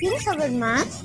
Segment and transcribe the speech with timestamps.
[0.00, 1.04] ¿Quieres saber más?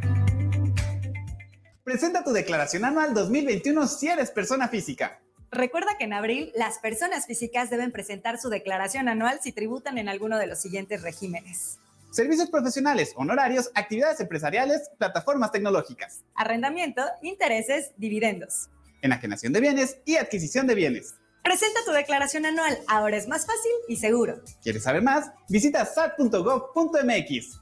[1.89, 5.23] Presenta tu declaración anual 2021 si eres persona física.
[5.51, 10.11] Recuerda que en abril las personas físicas deben presentar su declaración anual si tributan en
[10.11, 11.79] alguno de los siguientes regímenes.
[12.11, 16.25] Servicios profesionales, honorarios, actividades empresariales, plataformas tecnológicas.
[16.35, 18.69] Arrendamiento, intereses, dividendos.
[19.01, 21.15] Enajenación de bienes y adquisición de bienes.
[21.43, 24.43] Presenta tu declaración anual, ahora es más fácil y seguro.
[24.63, 25.31] ¿Quieres saber más?
[25.49, 27.61] Visita sat.gov.mx.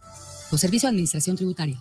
[0.50, 1.81] Tu servicio de administración tributaria.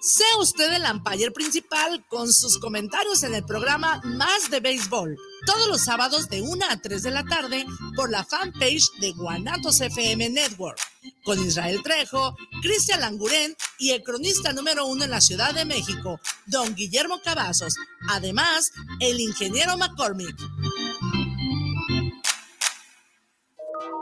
[0.00, 5.66] Sea usted el umpire principal con sus comentarios en el programa Más de Béisbol, todos
[5.66, 7.66] los sábados de 1 a 3 de la tarde
[7.96, 10.78] por la fanpage de Guanatos FM Network,
[11.24, 16.20] con Israel Trejo, Cristian Langurén y el cronista número uno en la Ciudad de México,
[16.46, 17.74] don Guillermo Cavazos,
[18.08, 18.70] además
[19.00, 20.36] el ingeniero McCormick.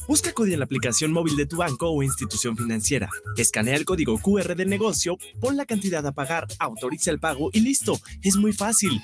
[0.08, 3.08] Busca Cody en la aplicación móvil de tu banco o institución financiera.
[3.36, 7.60] Escanea el código QR del negocio, pon la cantidad a pagar, autoriza el pago y
[7.60, 8.00] listo.
[8.24, 9.00] Es muy fácil.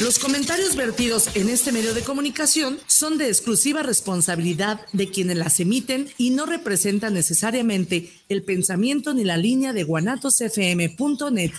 [0.01, 5.59] Los comentarios vertidos en este medio de comunicación son de exclusiva responsabilidad de quienes las
[5.59, 11.51] emiten y no representan necesariamente el pensamiento ni la línea de guanatosfm.net.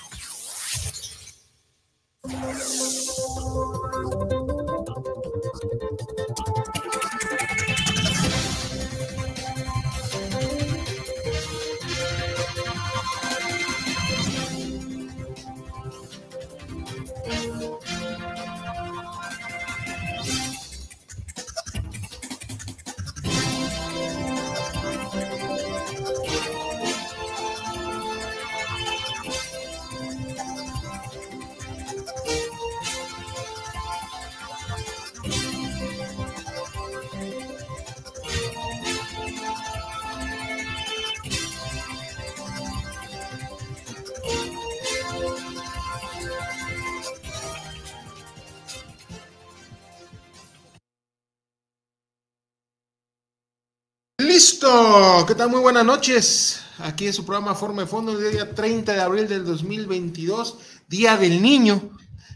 [55.26, 55.50] ¿qué tal?
[55.50, 56.62] Muy buenas noches.
[56.78, 60.58] Aquí en su programa Forma de Fondo, el día 30 de abril del 2022,
[60.88, 61.90] Día del Niño.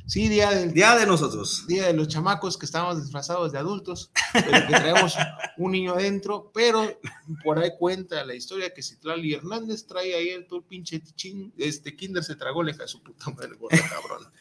[0.08, 1.66] Sí, día del día de nosotros.
[1.68, 5.16] Día de los chamacos que estamos disfrazados de adultos, pero que traemos
[5.58, 7.00] un niño adentro, pero
[7.44, 11.96] por ahí cuenta la historia que Citlali Hernández trae ahí el todo pinche ching, este
[11.96, 14.32] kinder se tragó leja su puta madre, gorda cabrón.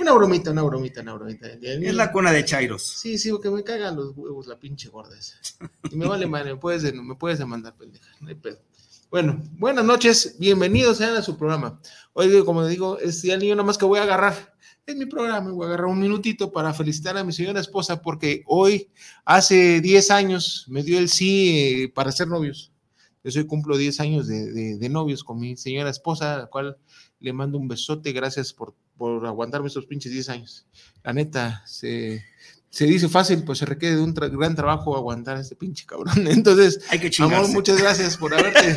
[0.00, 1.46] Una bromita, una bromita, una bromita.
[1.60, 2.82] Es la cuna de Chairos.
[2.82, 5.36] Sí, sí, porque me cagan los huevos la pinche gorda esa.
[5.90, 8.08] Y me vale madre, me puedes, me puedes demandar, pendeja.
[8.18, 8.58] No hay pedo.
[9.10, 11.80] Bueno, buenas noches, bienvenidos sean a su programa.
[12.14, 14.56] Hoy, como digo, es día niño, más que voy a agarrar
[14.86, 18.42] en mi programa, voy a agarrar un minutito para felicitar a mi señora esposa porque
[18.46, 18.88] hoy,
[19.26, 22.72] hace 10 años, me dio el sí eh, para ser novios.
[23.22, 26.78] Yo soy cumplo 10 años de, de, de, novios con mi señora esposa, la cual
[27.20, 30.66] le mando un besote, gracias por, por aguantarme estos pinches 10 años.
[31.04, 32.24] La neta, se,
[32.70, 35.84] se dice fácil, pues se requiere de un tra gran trabajo aguantar a este pinche
[35.86, 36.26] cabrón.
[36.28, 38.76] Entonces, Hay que amor, muchas gracias por haberte.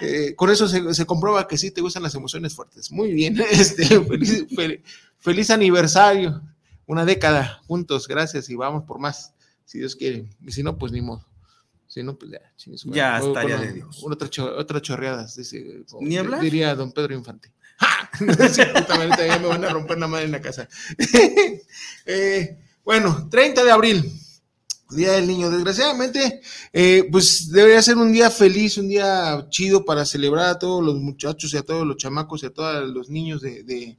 [0.00, 2.92] eh, con eso se, se, comprueba que sí te gustan las emociones fuertes.
[2.92, 4.82] Muy bien, este, feliz, fel,
[5.18, 6.42] feliz, aniversario.
[6.86, 9.32] Una década juntos, gracias y vamos por más,
[9.64, 10.28] si Dios quiere.
[10.44, 11.24] Y si no, pues ni modo.
[11.86, 12.40] Si no, pues ya.
[12.84, 14.00] Ya estaría de Dios.
[14.04, 16.40] Una, otra, cho otra chorreada, dice, ¿Ni hablar?
[16.40, 17.52] diría don Pedro Infante.
[17.80, 18.10] ¡Ja!
[19.26, 20.68] ya me van a romper la madre en la casa.
[22.06, 24.12] eh, bueno, 30 de abril,
[24.90, 25.50] Día del Niño.
[25.50, 26.40] Desgraciadamente,
[26.72, 30.96] eh, pues debería ser un día feliz, un día chido para celebrar a todos los
[30.96, 33.98] muchachos y a todos los chamacos y a todos los niños de, de,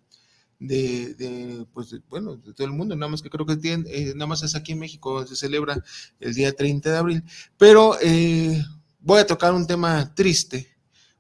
[0.60, 2.96] de, pues, de, bueno, de todo el mundo.
[2.96, 5.84] Nada más que creo que tienen, eh, nada más es aquí en México se celebra
[6.20, 7.24] el día 30 de abril.
[7.58, 8.62] Pero eh,
[9.00, 10.68] voy a tocar un tema triste,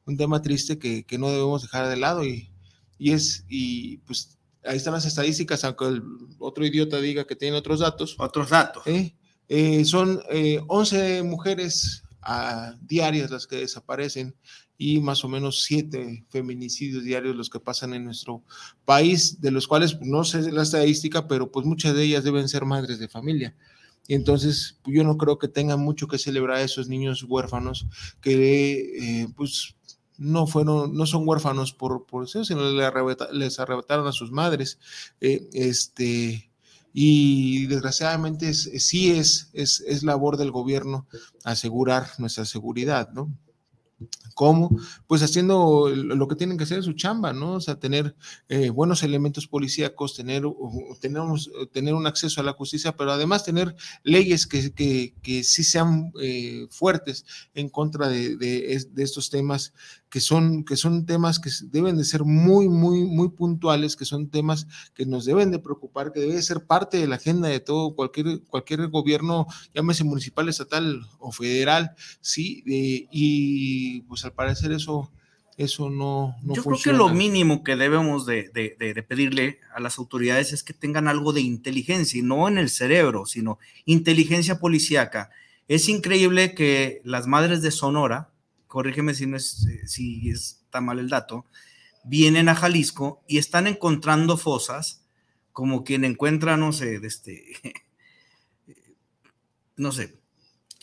[0.06, 2.51] un tema triste que, que no debemos dejar de lado y,
[3.02, 6.04] y es, y pues ahí están las estadísticas, aunque el
[6.38, 8.16] otro idiota diga que tiene otros datos.
[8.20, 8.86] Otros datos.
[8.86, 9.16] ¿eh?
[9.50, 14.36] Eh, son eh, 11 mujeres uh, diarias las que desaparecen
[14.78, 18.44] y más o menos 7 feminicidios diarios los que pasan en nuestro
[18.86, 22.66] país, de los cuales no sé la estadística, pero pues muchas de ellas deben ser
[22.66, 23.56] madres de familia.
[24.08, 27.88] Y entonces yo no creo que tengan mucho que celebrar a esos niños huérfanos
[28.22, 29.76] que pues
[30.22, 32.92] no fueron, no son huérfanos por, por sino les,
[33.32, 34.78] les arrebataron a sus madres.
[35.20, 36.52] Eh, este,
[36.94, 41.08] y desgraciadamente es, sí es, es, es labor del gobierno
[41.44, 43.32] asegurar nuestra seguridad, ¿no?
[44.34, 44.76] ¿Cómo?
[45.08, 47.54] Pues haciendo lo que tienen que hacer su chamba, ¿no?
[47.54, 48.16] O sea, tener
[48.50, 50.44] eh, buenos elementos policíacos, tener,
[51.00, 56.12] tener, un acceso a la justicia, pero además tener leyes que, que, que sí sean
[56.20, 59.74] eh, fuertes en contra de, de, estos temas,
[60.12, 64.30] que son, que son temas que deben de ser muy, muy, muy puntuales, que son
[64.30, 67.96] temas que nos deben de preocupar, que debe ser parte de la agenda de todo,
[67.96, 72.62] cualquier, cualquier gobierno, llámese municipal, estatal o federal, ¿sí?
[72.68, 75.10] Eh, y pues al parecer eso,
[75.56, 76.98] eso no, no Yo funciona.
[76.98, 80.62] creo que lo mínimo que debemos de, de, de, de, pedirle a las autoridades es
[80.62, 85.30] que tengan algo de inteligencia, y no en el cerebro, sino inteligencia policíaca.
[85.70, 88.31] Es increíble que las madres de Sonora,
[88.72, 91.46] corrígeme si, no es, si está mal el dato,
[92.06, 95.06] vienen a Jalisco y están encontrando fosas
[95.52, 97.44] como quien encuentra, no sé, de este,
[99.76, 100.22] no sé,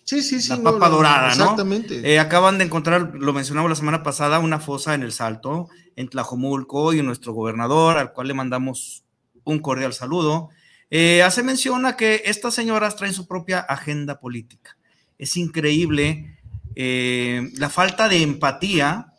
[0.04, 0.48] Sí, sí, sí.
[0.48, 1.42] La papa no, dorada, ¿no?
[1.42, 2.00] Exactamente.
[2.14, 6.08] Eh, acaban de encontrar, lo mencionamos la semana pasada, una fosa en el Salto, en
[6.08, 9.04] Tlajomulco, y nuestro gobernador, al cual le mandamos
[9.44, 10.48] un cordial saludo,
[10.88, 14.78] eh, hace mención a que estas señoras traen su propia agenda política.
[15.18, 16.37] Es increíble
[16.80, 19.12] eh, la falta de empatía,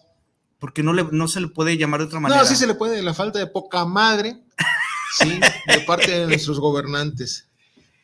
[0.59, 2.41] porque no, le, no se le puede llamar de otra manera.
[2.41, 4.39] No, sí se le puede, la falta de poca madre,
[5.19, 7.49] sí, de parte de nuestros gobernantes.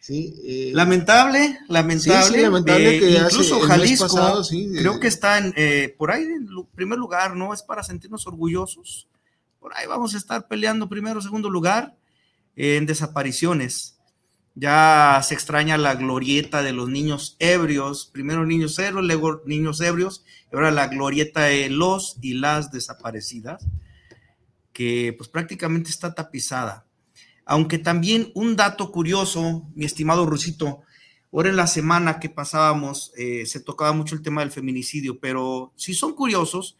[0.02, 2.28] Sí, eh, lamentable, lamentable.
[2.28, 4.44] Sí, sí, lamentable eh, que incluso hace Jalisco, pasado,
[4.78, 7.54] creo que está en, eh, por ahí en primer lugar, ¿no?
[7.54, 9.08] Es para sentirnos orgullosos.
[9.62, 11.96] Por ahí vamos a estar peleando primero, segundo lugar
[12.58, 13.95] en desapariciones.
[14.58, 20.24] Ya se extraña la glorieta de los niños ebrios, primero niños ebrios, luego niños ebrios,
[20.50, 23.68] y ahora la glorieta de los y las desaparecidas,
[24.72, 26.86] que pues prácticamente está tapizada.
[27.44, 30.84] Aunque también un dato curioso, mi estimado Rusito,
[31.34, 35.74] ahora en la semana que pasábamos eh, se tocaba mucho el tema del feminicidio, pero
[35.76, 36.78] si son curiosos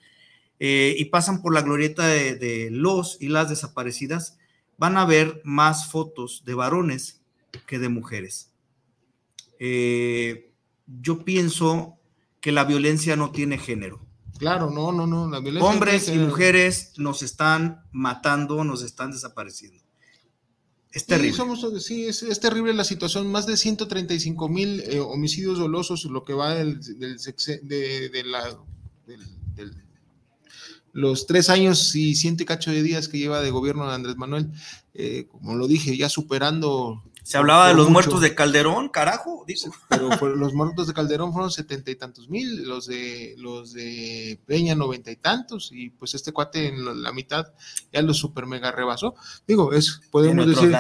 [0.62, 4.38] eh, y pasan por la glorieta de, de los y las desaparecidas,
[4.78, 7.22] van a ver más fotos de varones
[7.68, 8.52] que de mujeres.
[9.60, 10.52] Eh,
[11.02, 11.98] yo pienso
[12.42, 14.06] que la violencia no tiene género.
[14.38, 15.30] Claro, no, no, no.
[15.30, 19.82] La violencia Hombres y mujeres nos están matando, nos están desapareciendo.
[20.92, 21.34] Es Sí, terrible.
[21.38, 23.30] somos- sí, es, es terrible la situación.
[23.32, 28.58] Más de 135 mil eh, homicidios dolosos, lo que va del, del de, de la,
[29.08, 29.84] del- del-
[30.94, 34.16] los tres años y ciento y cacho de días que lleva de gobierno de Andrés
[34.16, 34.52] Manuel.
[34.94, 37.04] Eh, como lo dije, ya superando.
[37.26, 39.72] Se hablaba de los mucho, muertos de Calderón, carajo, digo.
[39.90, 44.40] Pero fue- los muertos de Calderón fueron setenta y tantos mil, los de los de
[44.46, 47.48] Peña noventa y tantos, y pues este cuate en la, mitad
[47.92, 49.16] ya los super mega rebasó.
[49.48, 50.72] Digo, es, podemos decir.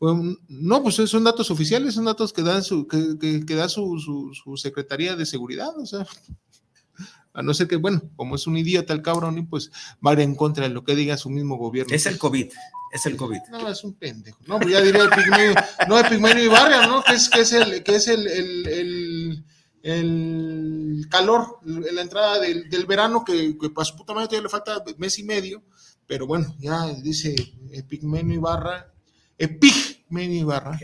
[0.00, 0.14] Pues,
[0.48, 4.00] no, pues son datos oficiales, son datos que dan su, que, que- que da su,
[4.00, 6.04] su, su Secretaría de Seguridad, o sea,
[7.34, 9.70] a no ser que, bueno, como es un idiota el cabrón, y pues
[10.04, 11.94] va en contra de lo que diga su mismo gobierno.
[11.94, 12.48] Es el COVID,
[12.92, 13.38] es el COVID.
[13.50, 14.38] No, es un pendejo.
[14.46, 15.54] No, pues ya diría el Pigmeo,
[15.88, 17.02] no, el Pigmeo Ibarra, ¿no?
[17.04, 19.44] Que es, que es el, que es el, el, el,
[19.82, 24.48] el calor, la entrada del, del verano, que, que para su puta madre todavía le
[24.50, 25.62] falta mes y medio,
[26.06, 27.34] pero bueno, ya dice
[27.70, 28.92] Epigmenio Ibarra,
[29.36, 30.78] Epigmenio Ibarra,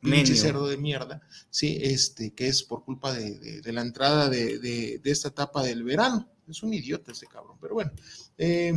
[0.00, 4.28] pinche cerdo de mierda, sí, este, que es por culpa de, de- de la entrada
[4.28, 6.28] de, de- de esta etapa del verano.
[6.48, 7.90] Es un idiota ese cabrón, pero bueno.
[8.38, 8.72] eh,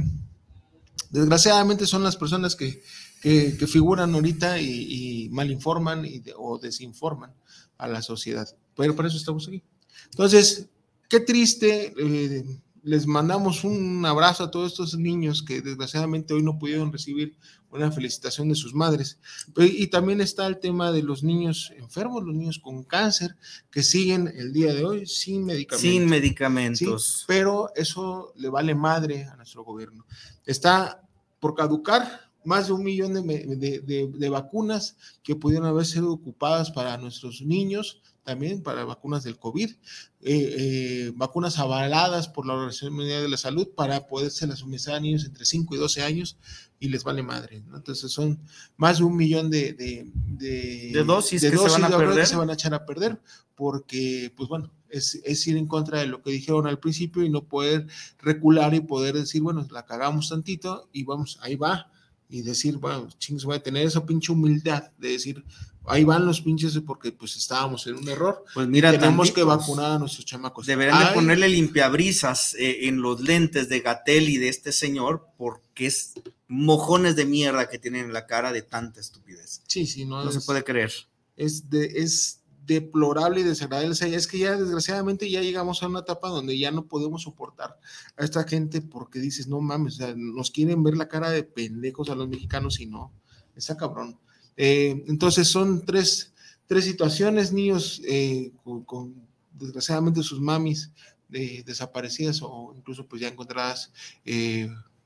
[1.09, 2.81] desgraciadamente son las personas que,
[3.21, 7.33] que- que figuran ahorita y, y malinforman y de- o desinforman
[7.77, 8.47] a la sociedad.
[8.75, 9.63] Pero por eso estamos aquí.
[10.11, 10.67] Entonces,
[11.09, 11.93] qué triste.
[11.97, 12.45] eh,
[12.83, 17.35] les mandamos un abrazo a todos estos niños que desgraciadamente hoy no pudieron recibir
[17.71, 19.19] una felicitación de sus madres.
[19.57, 23.35] Y también está el tema de los niños enfermos, los niños con cáncer,
[23.69, 25.81] que siguen el día de hoy sin medicamentos.
[25.81, 27.25] Sin Sí, medicamentos.
[27.27, 30.05] pero eso le vale madre a nuestro gobierno.
[30.45, 31.07] Está
[31.39, 33.21] por caducar más de un millón de,
[33.55, 39.23] de- de- de vacunas que pudieron haber sido ocupadas para nuestros niños, también para vacunas
[39.23, 39.77] del COVID, eh,
[40.23, 44.99] eh, vacunas avaladas por la Organización Mundial de la Salud para poderse las suministrar a
[44.99, 46.37] niños entre 5 y 12 años
[46.79, 47.61] y les vale madre.
[47.67, 47.77] ¿no?
[47.77, 48.39] Entonces son
[48.77, 52.53] más de un millón de, de, de- De dosis que van a se van a
[52.53, 53.19] echar a perder
[53.55, 57.29] porque, pues bueno, es, es ir en contra de lo que dijeron al principio y
[57.29, 57.87] no poder
[58.19, 61.91] recular y poder decir, bueno, la cagamos tantito y vamos, ahí va.
[62.29, 65.43] Y decir, bueno, chingos, voy a tener esa pinche humildad de decir,
[65.87, 68.45] ahí van los pinches porque pues estábamos en un error.
[68.53, 69.67] Pues mira, tenemos que tantitos.
[69.67, 70.67] vacunar a nuestros chamacos.
[70.67, 75.87] Deberían de ponerle limpiabrisas eh, en los lentes de Gatel y de este señor porque
[75.87, 76.13] es
[76.47, 79.61] mojones de mierda que tienen en la cara de tanta estupidez.
[79.67, 80.91] Sí, sí, no, No se puede creer.
[81.35, 82.38] es, de, es
[82.69, 83.95] deplorable y desagradable.
[84.15, 87.79] Es que ya desgraciadamente ya llegamos a una etapa donde ya no podemos soportar
[88.15, 91.43] a esta gente porque dices, no mames, o sea, nos quieren ver la cara de
[91.43, 93.11] pendejos a los mexicanos y no,
[93.55, 94.19] está cabrón.
[94.55, 96.33] Eh, entonces son tres,
[96.67, 99.15] tres situaciones, niños eh, con, con,
[99.53, 100.91] desgraciadamente sus mamis
[101.33, 103.91] eh, desaparecidas o incluso pues ya encontradas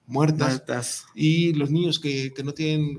[0.06, 0.50] muertas.
[0.50, 1.06] Muertas.
[1.16, 2.98] Y los niños que, que no tienen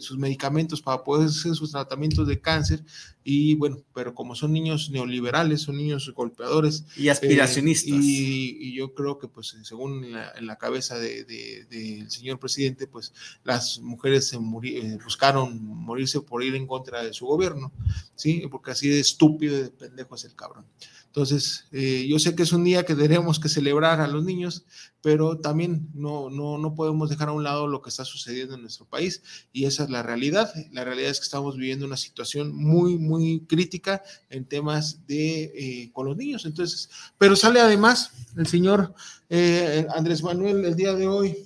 [0.00, 2.84] sus medicamentos para poder hacer sus tratamientos de cáncer
[3.24, 7.88] y bueno, pero como son niños neoliberales, son niños golpeadores Y aspiracionistas.
[7.92, 12.10] eh, y, y yo creo que pues según la, en la cabeza del de, del
[12.10, 13.12] señor presidente, pues
[13.44, 17.72] las mujeres se muri- eh, buscaron morirse por ir en contra de su gobierno,
[18.14, 18.42] ¿sí?
[18.50, 20.64] Porque así de estúpido y de pendejo es el cabrón.
[21.12, 24.64] Entonces, eh, yo sé que es un día que tenemos que celebrar a los niños,
[25.02, 28.62] pero también no, no, no podemos dejar a un lado lo que está sucediendo en
[28.62, 30.50] nuestro país y esa es la realidad.
[30.70, 35.90] La realidad es que estamos viviendo una situación muy, muy crítica en temas de eh,
[35.92, 36.46] con los niños.
[36.46, 36.88] Entonces,
[37.18, 38.94] pero sale además el señor
[39.28, 41.36] eh, Andrés Manuel el día de hoy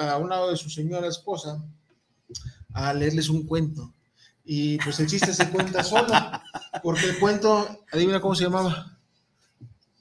[0.00, 1.60] a un lado de su señora esposa
[2.72, 3.92] a leerles un cuento.
[4.44, 6.14] Y pues el chiste se cuenta solo,
[6.84, 8.97] porque el cuento, adivina cómo se llamaba.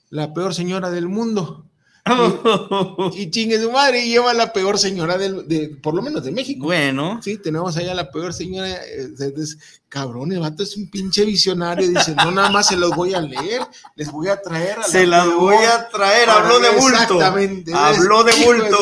[0.10, 1.64] La peor señora del mundo.
[3.14, 6.24] Y, y chingue su madre, y lleva la peor señora del, de, por lo menos
[6.24, 6.64] de México.
[6.66, 7.20] Bueno.
[7.22, 8.70] Sí, tenemos allá la peor señora.
[8.70, 9.46] eh, de- de-
[9.90, 11.88] cabrón, el vato es un pinche visionario.
[11.90, 13.62] Dice, no, nada más se los voy a leer,
[13.96, 16.94] les voy a traer a la Se las voy a traer, habló de bulto.
[16.98, 17.74] Exactamente.
[17.74, 18.78] Habló de bulto.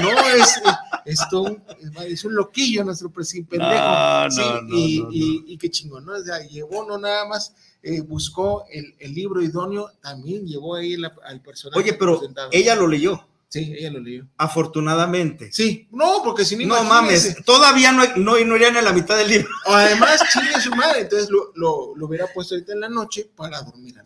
[0.00, 0.60] No, es,
[1.04, 3.84] esto es, es un loquillo nuestro presidente pendejo.
[3.84, 5.12] No, sí, no, no, y, no, no.
[5.12, 6.12] y- y qué chingón, ¿no?
[6.14, 10.96] O sea, llevó no nada más, eh, buscó el, el libro idóneo, también llevó ahí
[10.96, 11.78] la- al personaje.
[11.80, 12.48] Oye, pero presentado.
[12.52, 13.26] ella lo leyó.
[13.48, 14.26] Sí, ella lo leyó.
[14.38, 15.52] Afortunadamente.
[15.52, 19.16] Sí, no, porque si no, No mames, todavía no, no, no irían a la mitad
[19.18, 19.48] del libro.
[19.66, 23.60] Además, chingue su madre, entonces lo, lo, lo hubiera puesto ahorita en la noche para
[23.60, 24.04] dormir a.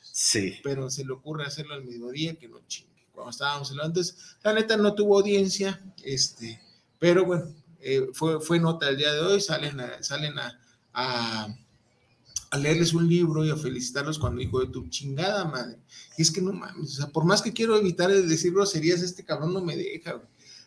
[0.00, 0.54] Sí.
[0.62, 2.86] Pero se le ocurre hacerlo al mediodía, que no chingue.
[3.12, 6.60] Cuando estábamos hablando, entonces, la neta no tuvo audiencia, este,
[6.98, 7.44] pero bueno,
[7.80, 10.58] eh, fue, fue nota el día de hoy, salen a, salen a,
[10.94, 11.48] a,
[12.50, 15.78] a leerles un libro y a felicitarlos cuando dijo de tu chingada madre.
[16.16, 19.24] Y es que no mames, o sea, por más que quiero evitar decir groserías, este
[19.24, 20.22] cabrón no me deja.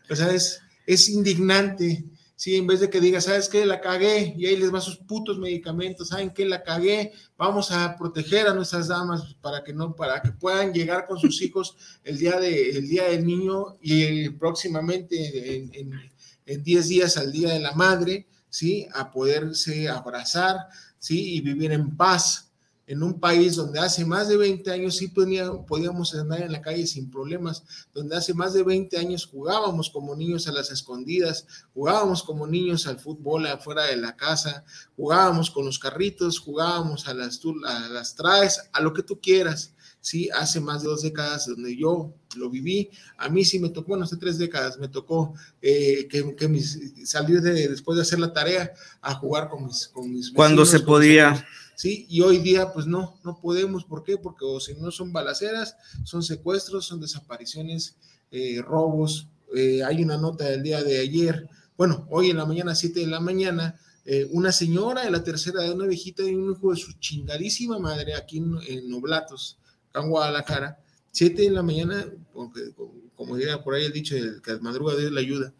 [0.09, 2.05] O sea, es, es indignante.
[2.35, 3.65] Sí, en vez de que diga, ¿sabes qué?
[3.65, 6.45] La cagué y ahí les va sus putos medicamentos, ¿saben qué?
[6.45, 11.05] La cagué, vamos a proteger a nuestras damas para que no, para que puedan llegar
[11.05, 16.11] con sus hijos el día, de, el día del niño y próximamente en, en,
[16.45, 18.87] en 10 días al Día de la Madre, ¿sí?
[18.93, 20.57] A poderse abrazar,
[20.99, 21.35] ¿sí?
[21.35, 22.45] Y vivir en paz
[22.87, 26.59] en un país donde hace más de 20 años sí podía- podíamos andar en la
[26.59, 27.63] calle sin problemas,
[27.93, 32.87] donde hace más de 20 años jugábamos como niños a las escondidas, jugábamos como niños
[32.87, 34.63] al fútbol afuera de la casa,
[34.95, 39.75] jugábamos con los carritos, jugábamos a las, a las traes, a lo que tú quieras.
[40.01, 43.89] Sí, hace más de dos décadas donde yo lo viví, a mí sí me tocó,
[43.89, 46.79] bueno, hace tres décadas me tocó eh, que, que mis-
[47.09, 50.69] salir de, después de hacer la tarea a jugar con mis, con mis Cuando vecinos,
[50.69, 51.47] se mis podía.
[51.75, 54.17] Sí, y hoy día pues no, no podemos, ¿por qué?
[54.17, 55.75] Porque o si no son balaceras,
[56.05, 57.95] son secuestros, son desapariciones,
[58.31, 59.27] eh, robos.
[59.55, 63.07] Eh, hay una nota del día de ayer, bueno, hoy en la mañana, 7 de
[63.07, 66.77] la mañana, eh, una señora de la tercera edad, una viejita y un hijo de
[66.77, 69.57] su chingadísima madre aquí en, en Noblatos,
[69.99, 70.79] acá en Guadalajara,
[71.11, 72.71] 7 de la mañana, porque,
[73.15, 75.53] como diría por ahí el dicho, el que madruga Dios le ayuda,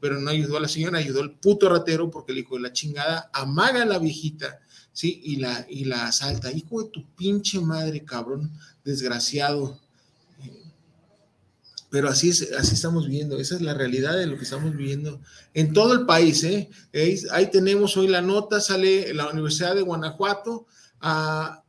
[0.00, 2.72] pero no ayudó a la señora, ayudó al puto ratero porque el hijo de la
[2.72, 4.60] chingada amaga a la viejita,
[4.92, 5.20] ¿sí?
[5.24, 6.50] Y la, y la asalta.
[6.52, 8.50] Hijo de tu pinche madre, cabrón,
[8.84, 9.80] desgraciado.
[11.90, 15.20] Pero así, es, así estamos viviendo, esa es la realidad de lo que estamos viviendo
[15.52, 16.42] en todo el país.
[16.42, 16.68] ¿eh?
[17.30, 20.66] Ahí tenemos hoy la nota, sale la Universidad de Guanajuato
[21.00, 21.63] a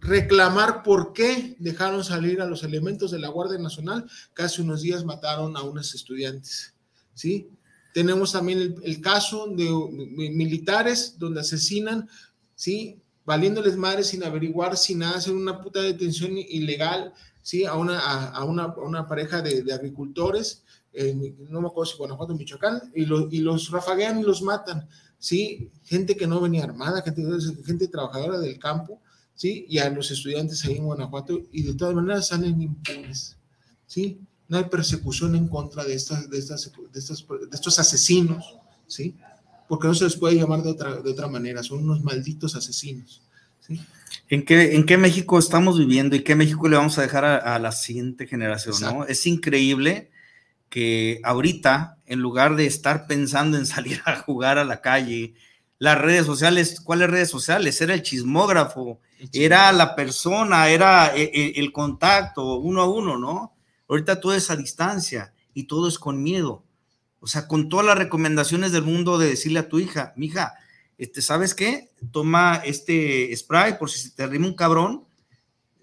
[0.00, 4.08] reclamar por qué dejaron salir a los elementos de la Guardia Nacional,
[4.38, 6.74] hace unos días mataron a unos estudiantes.
[7.14, 7.48] ¿sí?
[7.92, 12.08] Tenemos también el, caso de mi- militares donde asesinan,
[12.54, 12.98] ¿sí?
[13.24, 17.64] valiéndoles madres sin averiguar, sin nada, hacen una puta detención ilegal, ¿sí?
[17.64, 20.64] A una, a, una, a una pareja de, agricultores,
[21.48, 25.70] no me acuerdo si Guanajuato, Michoacán, y, lo- y los rafaguean y los matan, ¿sí?
[25.84, 27.22] Gente que no venía armada, gente,
[27.64, 29.00] gente trabajadora del campo,
[29.40, 29.64] ¿sí?
[29.70, 33.38] Y a los estudiantes ahí en Guanajuato, y de todas maneras salen impunes,
[33.86, 34.20] ¿sí?
[34.48, 39.16] No hay persecución en contra de, estas, de, estas, de, estos, de estos asesinos, ¿sí?
[39.66, 43.22] Porque no se les puede llamar de otra, de otra manera, son unos malditos asesinos,
[43.66, 43.80] ¿sí?
[44.28, 47.38] ¿En qué, ¿En qué México estamos viviendo y qué México le vamos a dejar a,
[47.38, 48.74] a la siguiente generación?
[48.82, 49.06] ¿no?
[49.06, 50.10] Es increíble
[50.68, 55.32] que ahorita, en lugar de estar pensando en salir a jugar a la calle,
[55.80, 57.80] las redes sociales, ¿cuáles redes sociales?
[57.80, 59.00] Era el chismógrafo,
[59.32, 63.54] era la persona, era el, el- el contacto uno a uno, ¿no?
[63.88, 66.62] Ahorita todo es a distancia y todo es con miedo.
[67.18, 70.54] O sea, con todas las recomendaciones del mundo de decirle a tu hija, mija,
[70.98, 71.90] este, ¿sabes qué?
[72.12, 75.06] Toma este spray por si se te arrima un cabrón,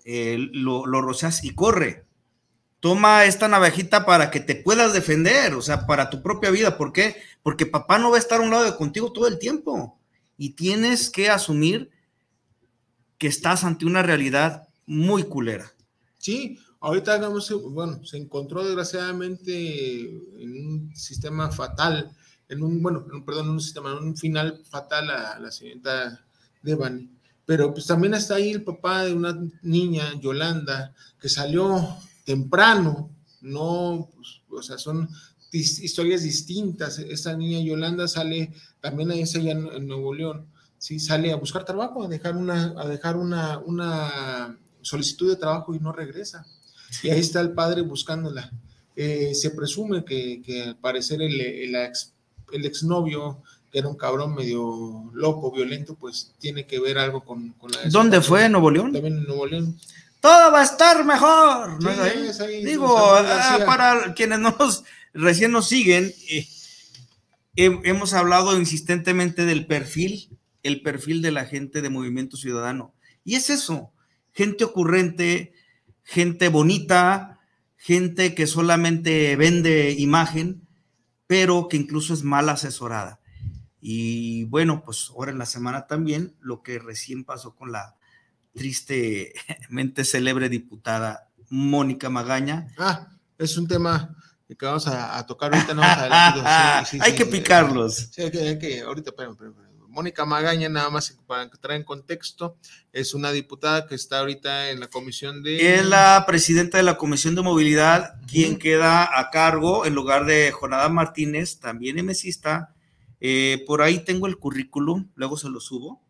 [0.06, 2.07] eh, lo, lo rocias y corre.
[2.80, 6.78] Toma esta navajita para que te puedas defender, o sea, para tu propia vida.
[6.78, 7.16] ¿Por qué?
[7.42, 9.98] Porque papá no va a estar a un lado de contigo todo el tiempo.
[10.38, 11.90] Y tienes que asumir
[13.18, 15.74] que estás ante una realidad muy culera.
[16.20, 22.12] Sí, ahorita hagamos, bueno, se encontró desgraciadamente en un sistema fatal,
[22.50, 26.24] en un, bueno, perdón, en un sistema, en un final fatal a la señorita
[26.62, 27.10] Devani.
[27.46, 33.10] Pero pues también está ahí el papá de una niña, Yolanda, que salió temprano,
[33.42, 35.08] no, pues, o sea, son
[35.52, 37.00] dis- historias distintas.
[37.00, 40.46] Esta niña Yolanda sale, también ahí allá en, en Nuevo León,
[40.78, 45.74] sí, sale a buscar trabajo, a dejar una, a dejar una, una solicitud de trabajo
[45.74, 46.46] y no regresa.
[47.02, 48.52] Y ahí está el padre buscándola.
[48.96, 52.14] Eh, se presume que, que al parecer el, el, ex,
[52.52, 57.52] el exnovio, que era un cabrón medio loco, violento, pues tiene que ver algo con,
[57.54, 58.46] con la ¿Dónde fue?
[58.46, 58.92] ¿En Nuevo León?
[58.92, 59.78] También en Nuevo León.
[60.22, 61.82] Todo va a estar mejor.
[61.82, 62.28] ¿no Sí, es ahí?
[62.28, 66.48] es ahí, Digo, ah, para quienes nos, recién nos siguen, eh,
[67.56, 70.30] hem- hemos hablado insistentemente del perfil,
[70.64, 72.94] el perfil de la gente de Movimiento Ciudadano.
[73.24, 73.92] Y es eso,
[74.34, 75.54] gente ocurrente,
[76.04, 77.40] gente bonita,
[77.76, 80.62] gente que solamente vende imagen,
[81.28, 83.20] pero que incluso es mal asesorada.
[83.82, 87.96] Y bueno, pues ahora en la semana también lo que recién pasó con la
[88.58, 92.68] tristemente célebre diputada Mónica Magaña.
[92.78, 94.16] Ah, es un tema
[94.48, 95.74] que vamos a, a tocar ahorita.
[95.74, 95.84] No.
[95.84, 98.10] Sí, sí, Hay sí, que sí, picarlos.
[98.12, 99.68] Sí, hay que, hay que- ahorita, espérame, espérame, espérame.
[99.90, 102.58] Mónica Magaña, nada más para entrar en contexto,
[102.94, 105.76] es una diputada que está ahorita en la comisión de...
[105.76, 110.52] Es la presidenta de la Comisión de Movilidad, quien queda a cargo en lugar de
[110.52, 112.76] Jonadá Martínez, también mesista.
[113.20, 116.04] Eh, por ahí tengo el currículum, luego se lo subo,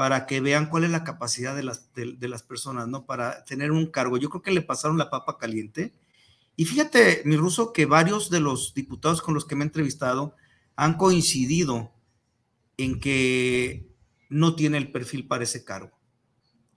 [0.00, 3.04] para que vean cuál es la capacidad de las, de, las personas, ¿no?
[3.04, 4.16] Para tener un cargo.
[4.16, 5.92] Yo creo que le pasaron la papa caliente.
[6.56, 10.34] Y fíjate, mi ruso, que varios de los diputados con los que me he entrevistado
[10.74, 11.92] han coincidido
[12.78, 13.90] en que
[14.30, 15.98] no tiene el perfil para ese cargo.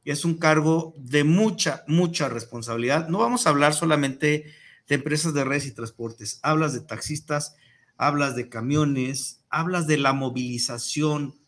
[0.04, 3.08] Es un cargo de mucha, mucha responsabilidad.
[3.08, 4.52] No vamos a hablar solamente
[4.90, 6.42] de empresas de redes y transportes.
[6.44, 7.56] Hablas de taxistas,
[7.96, 11.42] hablas de camiones, hablas de la movilización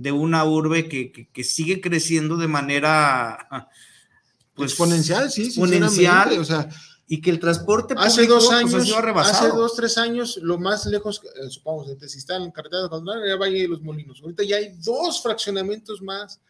[0.00, 3.46] de una urbe que, que- que sigue creciendo de manera
[4.54, 6.68] pues, exponencial, sí, exponencial, o sea,
[7.06, 10.86] y que el transporte hace dos pues, ha años, hace dos, tres años, lo más
[10.86, 14.20] lejos, eh, supongamos, si está en carretera de era Valle de los Molinos.
[14.22, 16.40] Ahorita ya hay dos fraccionamientos más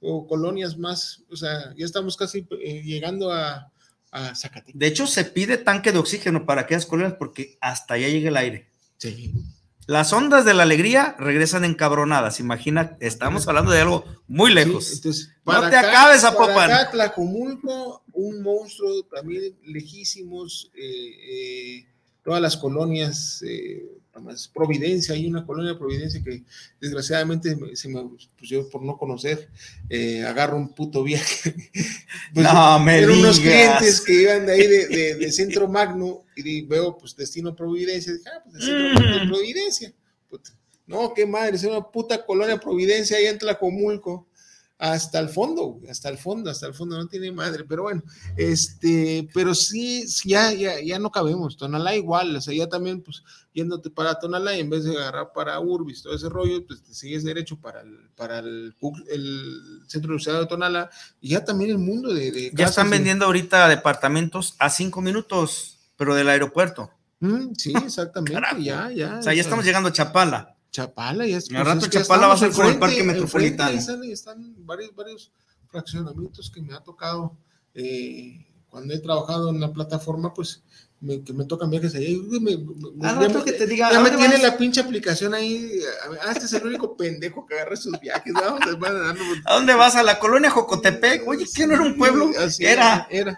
[0.00, 3.72] o colonias más, o sea, ya estamos casi eh, llegando a,
[4.12, 4.78] a Zacatecas.
[4.78, 8.36] De hecho, se pide tanque de oxígeno para aquellas colonias porque hasta allá llega el
[8.36, 8.68] aire.
[8.98, 9.32] Sí.
[9.90, 12.38] Las ondas de la alegría regresan encabronadas.
[12.38, 14.92] Imagina, estamos hablando de algo muy lejos.
[14.92, 21.86] Entonces, no para te acá- acabes, acá, Tlajomulco, un monstruo también lejísimos, eh, eh,
[22.22, 26.42] todas las colonias, eh, además, Providencia, hay una colonia de Providencia que
[26.80, 28.02] desgraciadamente me- se me,
[28.36, 29.48] pues yo por no conocer,
[29.88, 31.54] eh, agarro un puto viaje.
[32.34, 36.24] Pues, No me eran unos clientes que iban de ahí de, de- de Centro Magno
[36.36, 39.92] y veo pues Destino Providencia, dije, ah, pues de Centro Magno de Providencia.
[40.28, 40.50] Puta.
[40.86, 44.26] No, qué madre, es una puta colonia Providencia ahí en Tlacomulco
[44.80, 48.02] hasta el fondo, hasta el fondo, hasta el fondo, no tiene madre, pero bueno,
[48.34, 53.02] este, pero sí, sí, ya, ya, ya no cabemos, Tonalá igual, o sea, ya también,
[53.02, 56.82] pues, yéndote para Tonalá y en vez de agarrar para Urbis, todo ese rollo, pues
[56.82, 58.74] te sigues derecho para el, para el,
[59.10, 60.88] el Centro Universitario de Tonalá,
[61.20, 62.32] y ya también el mundo de...
[62.32, 66.90] de Ya están vendiendo ahorita departamentos a cinco minutos, pero del aeropuerto.
[67.18, 69.18] Mm, sí, exactamente, ya, ya.
[69.18, 70.56] O sea, ya estamos llegando a Chapala.
[70.70, 73.70] Chapala, ya es, Al rato es que Chapala va a ser como el Parque Metropolitano.
[73.70, 75.32] ahí están, ahí están varios, varios
[75.68, 77.36] fraccionamientos que me ha tocado
[77.74, 80.62] eh, cuando he trabajado en la plataforma, pues
[81.00, 82.64] me, que me tocan viajes y, me- me-
[82.98, 84.42] ya rato me- que te diga, ya ¿a me tiene vas?
[84.42, 85.80] la pinche aplicación ahí.
[86.24, 88.32] Ah, este es el único pendejo que agarra esos viajes.
[88.34, 88.98] Vamos, hermano,
[89.46, 89.96] ¿A dónde vas?
[89.96, 91.26] ¿A la colonia Jocotepec?
[91.26, 92.30] Oye, ¿qué no era un pueblo?
[92.38, 93.08] Así Era.
[93.10, 93.36] Era.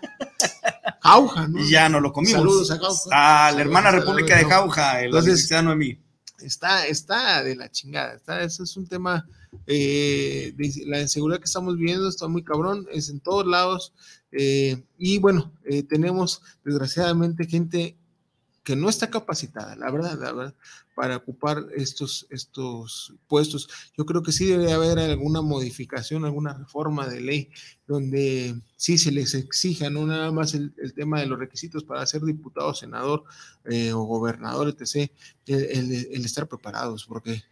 [1.01, 1.61] Jauja, ¿no?
[1.61, 2.41] Y ya no lo comimos.
[2.41, 3.09] Saludos a Jauja.
[3.13, 4.45] Ah, la hermana República de.
[4.45, 5.99] Jauja, el Entonces, licenciado Noemí.
[6.45, 8.15] Está, está de la chingada.
[8.15, 9.27] Está, eso es un tema
[9.67, 13.93] eh, de la inseguridad que estamos viviendo, está muy cabrón, es en todos lados.
[14.33, 17.97] eh, y bueno, eh, tenemos desgraciadamente gente
[18.63, 20.55] que no está capacitada, la verdad, la verdad,
[20.95, 23.69] para ocupar estos, estos puestos.
[23.97, 27.51] Yo creo que sí debe haber alguna modificación, alguna reforma de ley
[27.87, 32.23] donde sí se les exija no nada más el, tema de los requisitos para ser
[32.23, 33.25] diputado, senador
[33.65, 35.11] eh, o gobernador, etc.,
[35.47, 37.43] el- el estar preparados, porque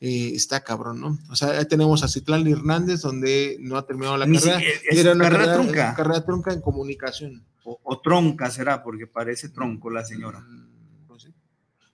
[0.00, 1.18] eh, está cabrón, ¿no?
[1.30, 4.58] O sea, ahí tenemos a Citlán Hernández, donde no ha terminado la Ni carrera.
[4.58, 5.94] siquiera- y es era una carrera trunca.
[5.94, 7.44] carrera trunca en comunicación.
[7.64, 10.44] O, o tronca será, porque parece tronco la señora.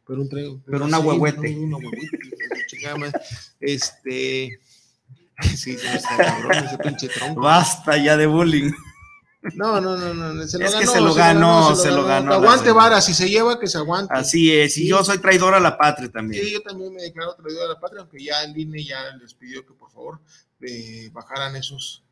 [0.07, 1.55] pero un tre- Pero una sí, huehuete.
[1.55, 3.21] no, una huehuete.
[3.61, 4.61] Este.
[5.57, 7.41] Sí, no está cabrón ese pinche tronco.
[7.41, 8.71] Basta ya de bullying.
[9.57, 10.47] No, no, no, no.
[10.47, 13.13] Se lo Es que ganó, se lo ganó, se lo ganó la aguante vara, si
[13.13, 14.15] se lleva, que se aguante.
[14.15, 14.89] Así es, y Sí.
[14.89, 16.45] yo soy traidor a la patria también.
[16.45, 19.35] Sí, yo también me declaro traidor a la patria, aunque ya el INE ya les
[19.35, 20.21] pidió que por favor
[20.61, 22.05] eh, bajaran esos,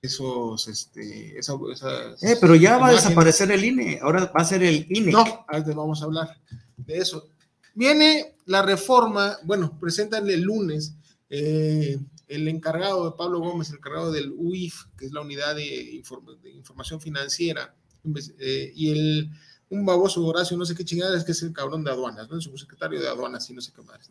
[0.00, 4.44] esos, este, esa- esas Eh, pero ya va a desaparecer el INE, ahora va a
[4.44, 5.10] ser el INE.
[5.10, 6.38] No, ahorita vamos a hablar
[6.76, 7.28] de eso.
[7.74, 10.92] Viene la reforma, bueno, presentan el lunes
[11.28, 16.02] eh, el encargado de Pablo Gómez, el encargado del UIF, que es la unidad de,
[16.02, 17.74] inform- de información financiera,
[18.38, 19.30] eh, y el
[19.68, 22.28] un baboso Horacio, no sé qué chingadas, que es el cabrón de aduanas.
[22.30, 24.08] El subsecretario de aduanas y no sé qué más.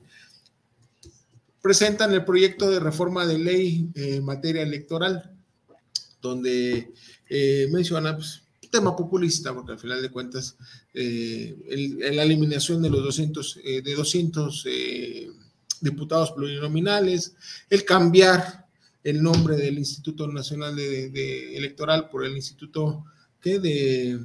[1.62, 5.32] Presentan el proyecto de reforma de ley en materia electoral
[6.22, 6.92] donde
[7.30, 10.58] eh, menciona pues, tema populista, porque al final de cuentas
[10.94, 11.56] eh,
[12.14, 15.32] la eliminación de los 200, eh, de 200 eh,
[15.82, 17.36] diputados plurinominales,
[17.70, 18.66] el cambiar
[19.04, 23.06] el nombre del Instituto Nacional de, de Electoral por el Instituto
[23.40, 23.60] ¿qué?
[23.60, 24.20] de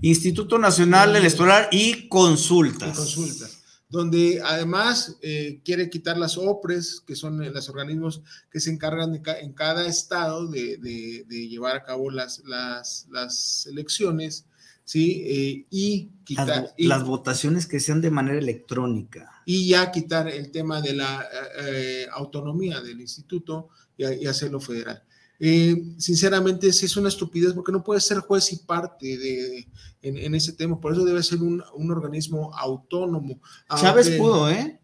[0.00, 2.92] Instituto Nacional Electoral y Consultas.
[2.92, 8.70] y consultas, donde además eh, quiere quitar las OPRES, que son los organismos que se
[8.70, 13.66] encargan de ca- en cada estado de, de- de llevar a cabo las, las, las
[13.66, 14.44] elecciones,
[14.84, 15.22] ¿sí?
[15.26, 16.72] Eh, y quitar...
[16.76, 19.42] y- las votaciones que sean de manera electrónica.
[19.46, 21.26] y ya quitar el tema de la eh,
[21.60, 25.02] eh, autonomía del instituto y, y hacerlo federal.
[25.44, 29.66] Eh, sinceramente, sí es una estupidez porque no puede ser juez y parte de,
[30.02, 33.40] en, en ese tema, por eso debe ser un, un organismo autónomo.
[33.80, 34.78] Chávez pudo, ¿eh?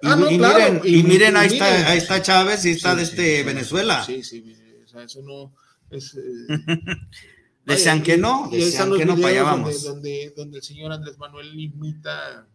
[0.00, 1.66] Y, Ah, no, y claro, miren, y miren, ahí, miren.
[1.74, 4.04] está, ahí está Chávez y está Sí, de sí, este sí, Venezuela.
[4.04, 5.52] Sí, sí, o sea, eso no
[5.90, 6.14] es...
[6.14, 6.46] eh,
[7.74, 9.82] Decían que no, decían que no, para allá vamos.
[9.82, 9.88] Donde,
[10.24, 12.46] donde, donde el señor Andrés Manuel limita,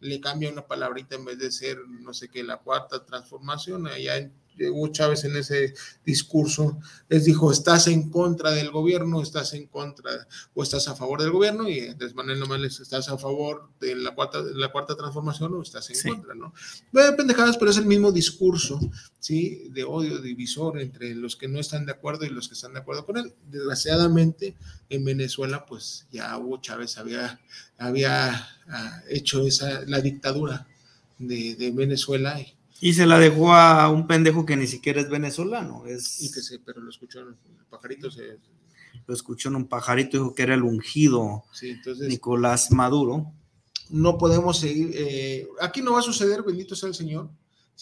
[0.00, 3.86] le cambia una palabrita en vez de ser, no sé qué, la cuarta transformación.
[3.86, 9.54] Allá en- llegó Chávez en ese discurso, les dijo, estás en contra del gobierno, estás
[9.54, 13.18] en contra o estás a favor del gobierno, y Andrés Manuel nomás les estás a
[13.18, 16.08] favor de la cuarta, de la cuarta transformación o estás en Sí.
[16.08, 16.52] contra, ¿no?
[16.92, 18.80] Bueno, pendejadas, pero es el mismo discurso,
[19.18, 19.68] ¿sí?
[19.70, 22.80] De odio divisor entre los que no están de acuerdo y los que están de
[22.80, 23.34] acuerdo con él.
[23.50, 24.56] Desgraciadamente,
[24.88, 27.40] en Venezuela, pues ya Hugo Chávez había,
[27.78, 30.66] había ah, hecho esa, la dictadura
[31.18, 35.08] de, de Venezuela y, Y se la dejó a un pendejo que ni siquiera es
[35.08, 35.86] venezolano.
[35.86, 37.36] Es, y que se, pero lo escuchó el
[37.70, 38.40] pajarito, se,
[39.06, 43.32] Lo escuchó en un pajarito, dijo que era el ungido sí, entonces Nicolás Maduro.
[43.90, 47.30] no podemos seguir, eh, aquí no va a suceder, bendito sea el Señor,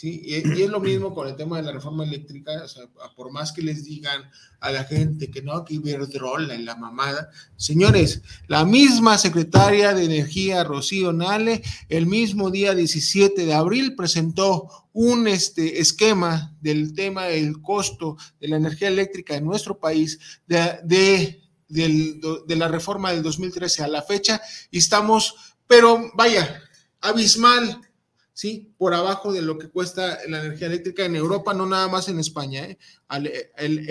[0.00, 0.22] ¿sí?
[0.24, 2.84] Y, es lo mismo con el tema de la reforma eléctrica, o sea,
[3.14, 4.22] por más que les digan
[4.60, 10.04] a la gente que no, que Iberdrola y la mamada, señores, la misma secretaria de
[10.04, 17.24] Energía, Rocío Nale, el mismo día 17 de abril presentó un este, esquema del tema
[17.26, 23.12] del costo de la energía eléctrica en nuestro país, de, de, del- de la reforma
[23.12, 25.34] del 2013 a la fecha, y estamos
[25.66, 26.60] pero vaya,
[27.00, 27.80] abismal,
[28.40, 28.72] ¿sí?
[28.78, 32.18] Por abajo de lo que cuesta la energía eléctrica en Europa, no nada más en
[32.18, 32.78] España, ¿eh?
[33.58, 33.86] El-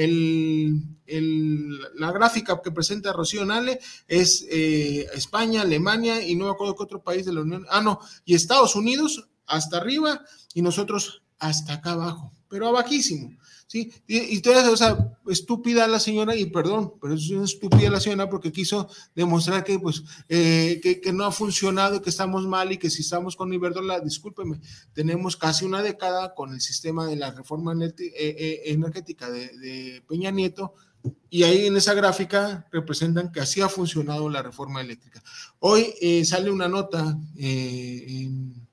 [1.06, 6.76] el- la gráfica que presenta Rocío Nale es eh, España, Alemania y no me acuerdo
[6.76, 11.22] qué otro país de la Unión, ah, no, y Estados Unidos hasta arriba y nosotros
[11.38, 13.38] hasta acá abajo, pero abajísimo.
[13.68, 13.92] ¿sí?
[14.08, 18.30] Y, y toda esa estúpida la señora, y perdón, pero es una estúpida la señora
[18.30, 22.78] porque quiso demostrar que, pues, eh, que, que no ha funcionado, que estamos mal y
[22.78, 24.60] que si estamos con Iberdrola, discúlpeme,
[24.94, 30.04] tenemos casi una década con el sistema de la reforma eh, eh, energética de, de
[30.08, 30.74] Peña Nieto,
[31.30, 35.24] y ahí en esa gráfica representan que así ha funcionado la reforma eléctrica.
[35.60, 38.68] Hoy eh, sale una nota eh, en-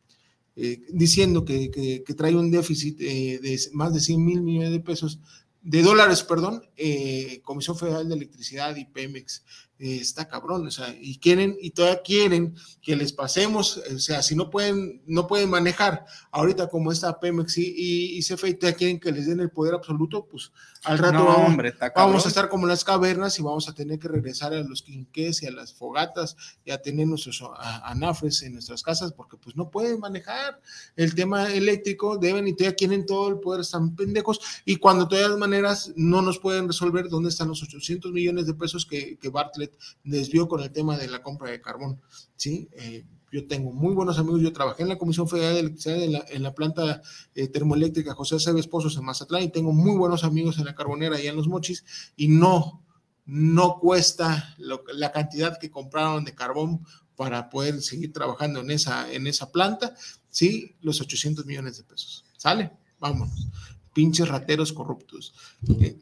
[0.56, 4.80] eh, diciendo que, que- trae un déficit eh, de más de 100 mil millones de
[4.80, 5.20] pesos,
[5.62, 9.44] de dólares, perdón, eh, Comisión Federal de Electricidad y Pemex.
[9.78, 14.22] Eh, está cabrón, o sea, y quieren, y todavía quieren que les pasemos, o sea,
[14.22, 18.54] si no pueden, no pueden manejar ahorita como está Pemex y, y, y CFE, y
[18.54, 20.50] todavía quieren que les den el poder absoluto, pues
[20.84, 23.98] al rato No, vamos, hombre, vamos a estar como las cavernas y vamos a tener
[23.98, 27.42] que regresar a los quinqués y a las fogatas y a tener nuestros
[27.82, 30.58] anafres en nuestras casas porque pues no pueden manejar
[30.94, 35.16] el tema eléctrico, deben y todavía quieren todo el poder, están pendejos y cuando de
[35.16, 39.28] todas maneras no nos pueden resolver dónde están los 800 millones de pesos que, que
[39.28, 39.65] Bartlett
[40.04, 42.00] desvió con el tema de la compra de carbón,
[42.36, 42.68] ¿sí?
[42.72, 46.12] Eh, yo tengo muy buenos amigos, yo trabajé en la Comisión Federal de Electricidad en
[46.12, 47.02] la, en la planta
[47.34, 51.20] eh, termoeléctrica José Cebes Pozos en Mazatlán y tengo muy buenos amigos en la carbonera
[51.20, 51.84] y en los mochis
[52.16, 52.82] y no,
[53.26, 59.10] no cuesta lo- la cantidad que compraron de carbón para poder seguir trabajando en esa,
[59.12, 59.94] en esa planta,
[60.30, 62.24] sí, los 800 millones de pesos.
[62.36, 62.70] ¿Sale?
[63.00, 63.48] Vámonos.
[63.92, 65.34] Pinches rateros corruptos.
[65.80, 65.98] Eh,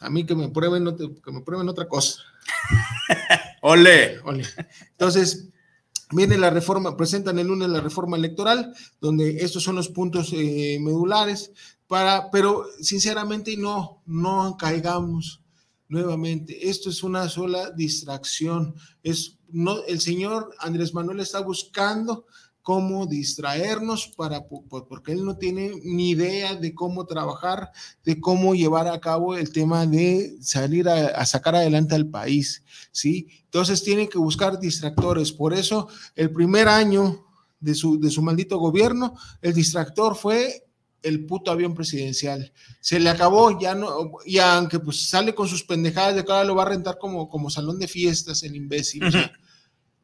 [0.00, 2.20] a mí que me prueben, que me prueben otra cosa.
[3.62, 4.18] Ole.
[4.24, 4.44] Ole.
[4.90, 5.48] Entonces,
[6.10, 10.78] viene la reforma, presentan el lunes la reforma electoral, donde estos son los puntos eh,
[10.80, 11.52] medulares,
[11.86, 15.42] para, pero sinceramente no, no caigamos
[15.88, 16.68] nuevamente.
[16.68, 18.74] Esto es una sola distracción.
[19.02, 22.26] Es, no, el señor Andrés Manuel está buscando
[22.68, 27.70] cómo distraernos para, po- po- porque él no tiene ni idea de cómo trabajar,
[28.04, 33.26] de cómo llevar a cabo el tema de salir a, sacar adelante al país, ¿sí?
[33.44, 35.32] Entonces tiene que buscar distractores.
[35.32, 37.24] Por eso, el primer año
[37.58, 40.66] de su, de su maldito gobierno, el distractor fue
[41.02, 42.52] el puto avión presidencial.
[42.82, 46.54] Se le acabó, ya no, y aunque pues sale con sus pendejadas de cada lo
[46.54, 49.04] va a rentar como, como salón de fiestas, el imbécil.
[49.04, 49.32] O sea,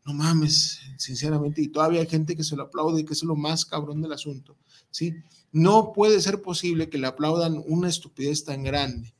[0.04, 3.64] no mames, sinceramente, y todavía hay gente que se lo aplaude, que es lo más
[3.64, 4.56] cabrón del asunto,
[4.90, 5.14] ¿sí?
[5.50, 9.14] No puede ser posible que le aplaudan una estupidez tan grande.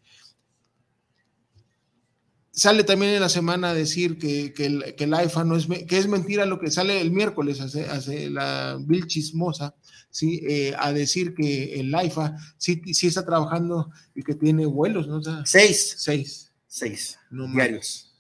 [2.51, 5.67] Sale también en la semana a decir que, que, el, que el AIFA no es,
[5.67, 9.75] que es mentira lo que sale el miércoles, hace, hace la Bill Chismosa,
[10.11, 10.41] ¿sí?
[10.47, 15.17] Eh, a decir que el AIFA sí, sí, está trabajando y que tiene vuelos, ¿no?
[15.17, 15.97] O sea, seis.
[15.99, 16.53] Seis.
[16.67, 17.19] Seis.
[17.31, 18.14] No diarios.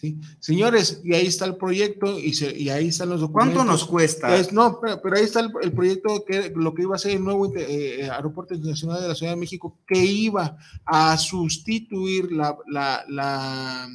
[0.00, 0.18] ¿Sí?
[0.38, 3.54] Señores, y ahí está el proyecto y, se, y ahí están los documentos.
[3.54, 4.34] ¿Cuánto nos cuesta?
[4.34, 7.12] Es, no, pero, pero, ahí está el, el, proyecto que lo que iba a ser
[7.12, 12.56] el nuevo eh, aeropuerto internacional de la Ciudad de México, que iba a sustituir la,
[12.66, 13.88] la, la,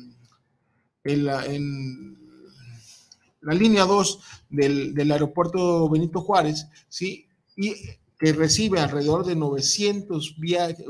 [1.04, 1.26] el,
[3.42, 7.28] la línea 2 del, del, aeropuerto Benito Juárez, ¿sí?
[7.56, 7.74] Y
[8.18, 10.86] que recibe alrededor de 900 viajes,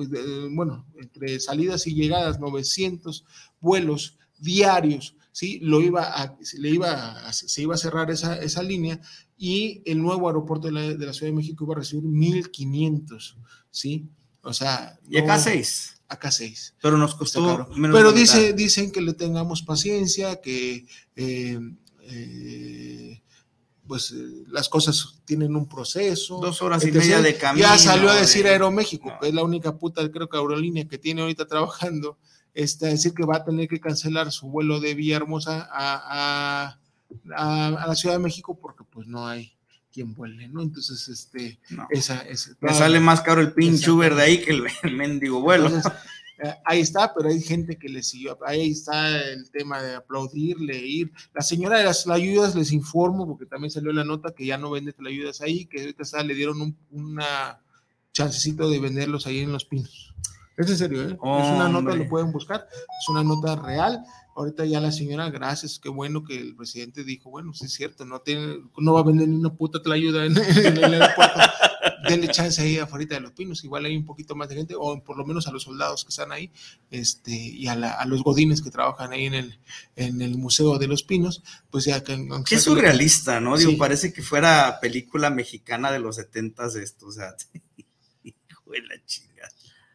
[0.52, 3.26] bueno, entre salidas y llegadas, 900
[3.60, 5.60] vuelos diarios, ¿sí?
[5.62, 9.00] Lo iba a, le iba a, se iba a cerrar esa, esa línea
[9.38, 13.36] y el nuevo aeropuerto de la, de la, Ciudad de México iba a recibir 1.500,
[13.70, 14.08] ¿sí?
[14.42, 14.98] O sea...
[15.10, 16.02] Y acá no, seis.
[16.08, 16.76] Acá seis.
[16.82, 20.86] Pero nos costó menos Pero dice, dicen que le tengamos paciencia, que...
[21.16, 21.60] Eh,
[22.08, 23.22] eh,
[23.88, 26.40] pues eh, las cosas tienen un proceso.
[26.40, 27.68] Dos horas y media de camino.
[27.68, 28.50] Ya salió a decir de...
[28.50, 29.20] Aeroméxico, no.
[29.20, 32.18] que es la única puta, creo que aerolínea que tiene ahorita trabajando,
[32.56, 36.80] este, decir que va a tener que cancelar su vuelo de Villahermosa a, a,
[37.36, 39.54] a, a la Ciudad de México porque pues no hay
[39.94, 40.62] quien vuele, ¿no?
[40.62, 41.88] Entonces, este, no.
[41.90, 45.40] esa, esa Me sale más caro el pinche Uber de ahí que el, el mendigo
[45.42, 45.68] vuelo.
[45.68, 45.92] Entonces,
[46.44, 50.60] eh, ahí está, pero hay gente que le siguió, ahí está el tema de aplaudir,
[50.60, 51.12] leer.
[51.34, 54.72] La señora de las ayudas les informo, porque también salió la nota que ya no
[54.72, 57.62] vende ayudas ahí, que ahorita está, le dieron un una
[58.12, 60.14] chancecito de venderlos ahí en Los Pinos.
[60.58, 61.18] Es en serio, ¿eh?
[61.20, 61.98] Oh, es una nota, hombre.
[61.98, 64.04] lo pueden buscar, es una nota real.
[64.36, 68.06] Ahorita ya la señora, gracias, qué bueno que el presidente dijo, bueno, sí es cierto,
[68.06, 71.40] no tiene, no va a vender ni una puta ayuda en, en el aeropuerto.
[72.08, 75.02] Denle chance ahí afuera de los pinos, igual hay un poquito más de gente, o
[75.04, 76.52] por lo menos a los soldados que están ahí,
[76.92, 79.60] este, y a, la, a los godines que trabajan ahí en el,
[79.96, 82.28] en el Museo de los Pinos, pues ya que...
[82.46, 83.58] Qué surrealista, ¿no?
[83.58, 83.78] Digo, sí.
[83.78, 87.36] parece que fuera película mexicana de los setentas esto, o sea,
[88.24, 89.50] hijo de la chingada.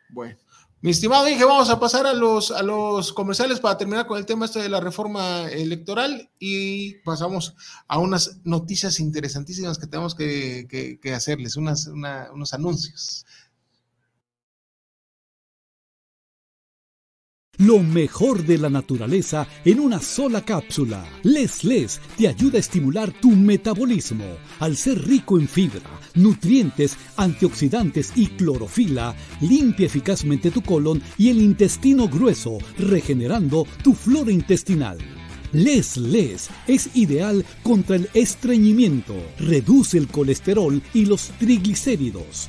[0.09, 0.37] Bueno.
[0.83, 4.25] Mi estimado dije, vamos a pasar a los, a los comerciales para terminar con el
[4.25, 7.55] tema este de la reforma electoral y pasamos
[7.87, 13.27] a unas noticias interesantísimas que tenemos que, que, que hacerles, unas, una, unos anuncios.
[17.61, 21.05] Lo mejor de la naturaleza en una sola cápsula.
[21.25, 24.25] Les Les te ayuda a estimular tu metabolismo.
[24.61, 25.83] Al ser rico en fibra,
[26.15, 34.33] nutrientes, antioxidantes y clorofila, limpia eficazmente tu colon y el intestino grueso, regenerando tu flora
[34.33, 34.97] intestinal.
[35.53, 42.49] Les Les es ideal contra el estreñimiento, reduce el colesterol y los triglicéridos,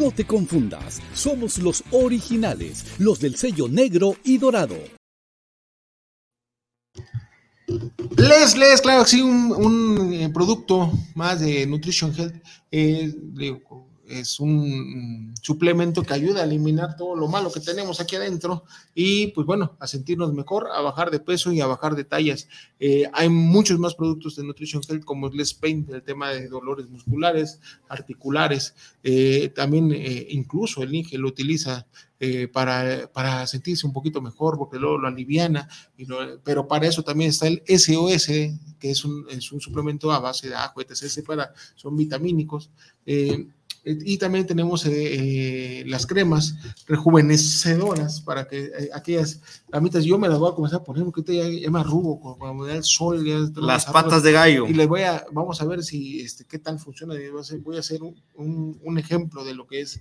[0.01, 4.75] No te confundas, somos los originales, los del sello negro y dorado.
[8.17, 12.33] Les, les, claro, sí, un, eh, producto más de Nutrition Health.
[12.71, 18.15] Eh, digo, es un suplemento que ayuda a eliminar todo lo malo que tenemos aquí
[18.15, 22.03] adentro y pues bueno, a sentirnos mejor, a bajar de peso y a bajar de
[22.03, 22.47] tallas.
[22.79, 26.89] Eh, hay muchos más productos de Nutrition Health como Les Pain, el tema de dolores
[26.89, 31.87] musculares, articulares, eh, también eh, incluso el Inge lo utiliza
[32.53, 35.67] para, para, sentirse un poquito mejor, porque luego lo aliviana,
[36.43, 38.27] pero para eso también está el SOS,
[38.77, 42.69] que es un, es un suplemento a base de ajo, etc., para, son vitamínicos.
[43.83, 46.55] Y también tenemos eh, eh, las cremas
[46.87, 51.35] rejuvenecedoras para que eh, aquellas ramitas, yo me las voy a comenzar a poner porque
[51.35, 53.25] ya, ya me arrugo cuando me da el sol.
[53.25, 54.67] Ya las patas de gallo.
[54.67, 57.15] Y les voy a, vamos a ver si, este, qué tal funciona.
[57.63, 59.99] Voy a hacer, un, un, ejemplo de lo que es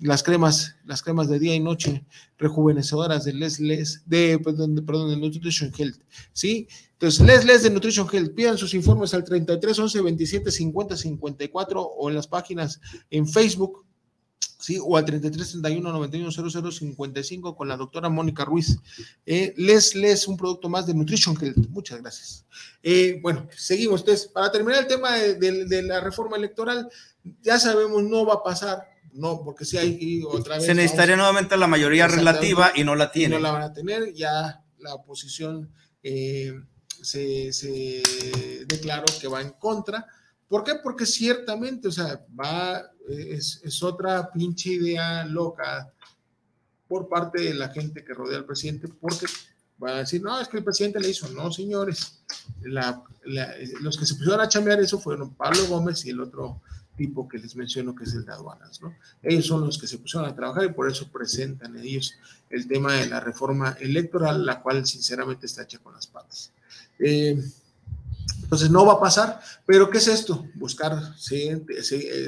[0.00, 2.04] las cremas, las cremas de día y noche
[2.38, 6.00] rejuvenecedoras de Les Les, de, perdón, de, perdón, de Nutrition Health,
[6.32, 6.66] ¿sí?
[7.04, 11.82] Entonces, Les Les de Nutrition Health, pidan sus informes al 33 11 27 50 54
[11.82, 12.80] o en las páginas
[13.10, 13.84] en Facebook,
[14.58, 14.78] ¿sí?
[14.82, 18.78] O al 33 31 91 00 55 con la doctora Mónica Ruiz.
[19.26, 21.68] Eh, Les Les, un producto más de Nutrition Health.
[21.68, 22.46] Muchas gracias.
[22.82, 24.00] Eh, bueno, seguimos.
[24.00, 26.88] Entonces, para terminar el tema de, de, de la reforma electoral,
[27.42, 30.64] ya sabemos, no va a pasar no, porque si hay otra vez.
[30.64, 33.36] Se necesitaría vamos, nuevamente la mayoría relativa y no la tiene.
[33.36, 35.70] No la van a tener, ya la oposición
[36.02, 36.52] eh,
[37.04, 38.02] se, se,
[38.66, 40.06] declaró que va en contra.
[40.48, 40.74] ¿Por qué?
[40.82, 45.92] Porque ciertamente, o sea, va, es, otra pinche idea loca
[46.88, 49.26] por parte de la gente que rodea al presidente, porque
[49.78, 52.22] van a decir, no, es que el presidente le hizo, no, señores,
[52.62, 56.60] los que se pusieron a chambear eso fueron Pablo Gómez y el otro
[56.96, 58.94] tipo que les menciono que es el de aduanas, ¿no?
[59.22, 62.14] Ellos son los que se pusieron a trabajar y por eso presentan ellos
[62.50, 66.52] el tema de la reforma electoral, la cual sinceramente está hecha con las patas.
[66.98, 67.36] Eh,
[68.42, 70.46] entonces no va a pasar, pero ¿qué es esto?
[70.54, 71.64] Buscar seguir,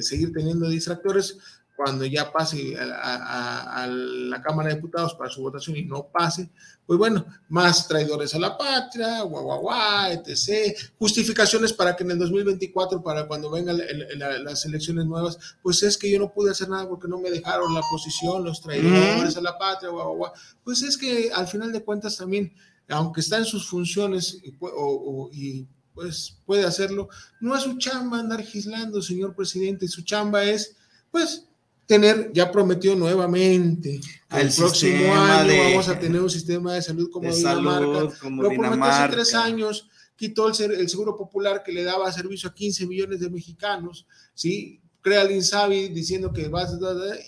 [0.03, 1.39] seguir teniendo distractores
[1.77, 6.09] cuando ya pase a, a, a, la Cámara de Diputados para su votación y no
[6.09, 6.51] pase,
[6.87, 10.75] pues bueno, más traidores a la patria, guau, guau, guau, etc.
[10.99, 13.79] Justificaciones para que en el 2024, para cuando vengan
[14.17, 17.31] la, las elecciones nuevas, pues es que yo no pude hacer nada porque no me
[17.31, 20.33] dejaron la posición, los traidores a la patria, guau, guau, guau.
[20.64, 22.55] Pues es que al final de cuentas también,
[22.89, 27.09] aunque está en sus funciones y, o, o, y pues puede hacerlo,
[27.41, 30.76] no es su chamba andar gislando, señor presidente, su chamba es,
[31.11, 31.47] pues,
[31.87, 36.82] tener, ya prometió nuevamente, el, el próximo año de, vamos a tener un sistema de
[36.82, 37.95] salud como de Dinamarca.
[37.95, 42.12] Salud, como Lo prometió hace tres años, quitó el, el, seguro popular que le daba
[42.12, 44.80] servicio a 15 millones de mexicanos, ¿sí?
[45.07, 46.68] Crea el Insabi diciendo que va a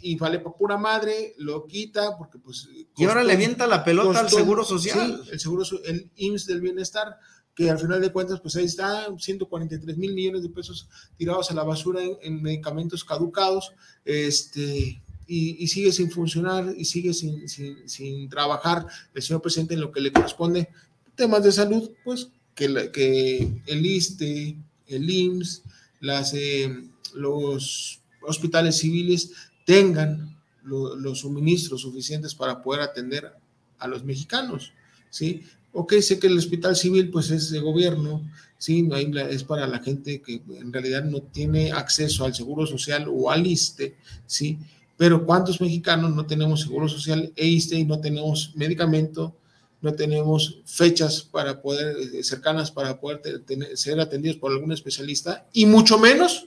[0.03, 2.67] y vale por pura madre, lo quita porque pues...
[2.67, 5.23] Costó, y ahora le vienta la pelota costó, al Seguro Social.
[5.23, 7.19] Sí, el Seguro, el IMSS del Bienestar,
[7.55, 11.55] que al final de cuentas, pues ahí está, 143 mil millones de pesos tirados a
[11.55, 13.71] la basura en, en medicamentos caducados,
[14.05, 19.75] este, y, y, sigue sin funcionar y sigue sin, sin, sin, trabajar el señor presidente
[19.75, 20.69] en lo que le corresponde.
[21.15, 24.59] Temas de salud, pues que, la, que el ISTE,
[24.89, 25.63] el IMSS,
[26.01, 29.33] las, eh, los hospitales civiles
[29.65, 33.33] tengan lo, los suministros suficientes para poder atender
[33.79, 34.73] a los mexicanos,
[35.11, 35.43] ¿sí?
[35.73, 38.89] ok, sé que el hospital civil pues es de gobierno, sí,
[39.31, 43.47] es para la gente que en realidad no tiene acceso al seguro social o al
[43.47, 43.97] ISTE,
[44.27, 44.59] sí,
[44.97, 49.37] pero ¿cuántos mexicanos no tenemos seguro social e ISTE y no tenemos medicamento,
[49.81, 55.47] no tenemos fechas para poder, eh, cercanas para poder tener, ser atendidos por algún especialista
[55.53, 56.47] y mucho menos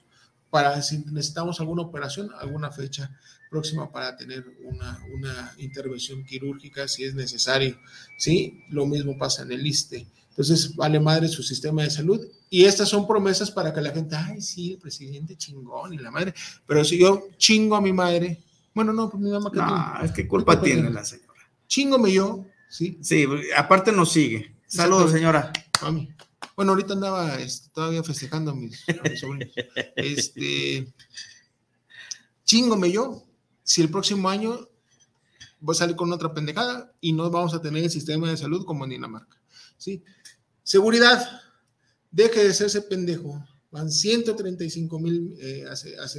[0.52, 3.10] para si necesitamos alguna operación, alguna fecha
[3.50, 7.80] próxima para tener una, una intervención quirúrgica si es necesario.
[8.18, 8.64] ¿sí?
[8.70, 10.06] Lo mismo pasa en el ISTE.
[10.30, 12.26] Entonces, vale madre su sistema de salud.
[12.50, 16.12] Y estas son promesas para que la gente, ay, sí, el presidente chingón y la
[16.12, 16.34] madre.
[16.66, 18.42] Pero si yo chingo a mi madre,
[18.74, 21.28] bueno, no, pues mi mamá que no, es que culpa tiene la señora.
[21.68, 22.98] Chingome yo, ¿sí?
[23.02, 23.26] Sí,
[23.56, 24.56] aparte nos sigue.
[24.68, 25.52] Saludos, señora.
[25.82, 26.10] Mami.
[26.56, 29.54] Bueno, ahorita andaba este, todavía festejando mis, a sobrinos.
[29.96, 30.94] Este,
[32.44, 33.24] chingome yo,
[33.64, 34.68] si el próximo año
[35.62, 38.66] voy a salir con otra pendejada y no vamos a tener el sistema de salud
[38.66, 39.40] como en Dinamarca.
[39.78, 40.04] ¿sí?
[40.64, 41.42] Seguridad,
[42.10, 43.44] deje de serse pendejo.
[43.72, 45.66] Van 135 mil eh,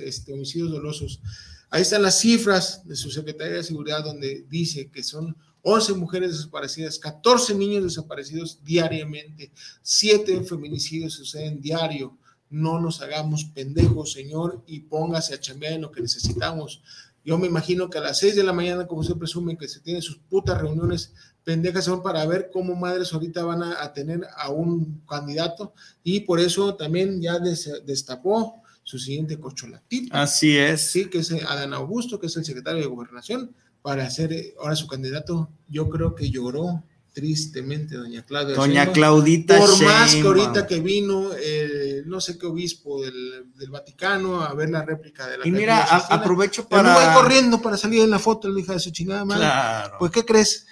[0.05, 1.20] este, homicidios dolosos.
[1.68, 6.32] Ahí están las cifras de su Secretaría de Seguridad donde dice que son 11 mujeres
[6.32, 9.52] desaparecidas, 14 niños desaparecidos diariamente,
[9.82, 12.18] 7 feminicidios suceden diario.
[12.50, 16.82] No nos hagamos pendejos, señor, y póngase a chambear en lo que necesitamos.
[17.24, 19.80] Yo me imagino que a las 6 de la mañana, como se presume que se
[19.80, 24.26] tienen sus putas reuniones pendejas, son para ver cómo madres ahorita van a, a tener
[24.36, 30.14] a un candidato y por eso también ya des, destapó su siguiente cocholatito.
[30.14, 30.90] Así es.
[30.90, 34.87] Sí, que es Adán Augusto, que es el secretario de Gobernación, para ser ahora su
[34.87, 35.51] candidato.
[35.68, 38.55] Yo creo que lloró tristemente doña Claudia.
[38.57, 39.59] Doña Sheinbaum, Claudita.
[39.59, 39.93] Por Sheinbaum.
[39.93, 44.70] más que ahorita que vino, eh, no sé qué obispo del, del, Vaticano a ver
[44.70, 45.47] la réplica de la.
[45.47, 46.95] Y mira, a, aprovecho para.
[46.95, 49.43] voy corriendo para salir en la foto, la hija de su chingada madre.
[49.43, 49.97] Claro.
[49.99, 50.66] Pues, ¿qué crees?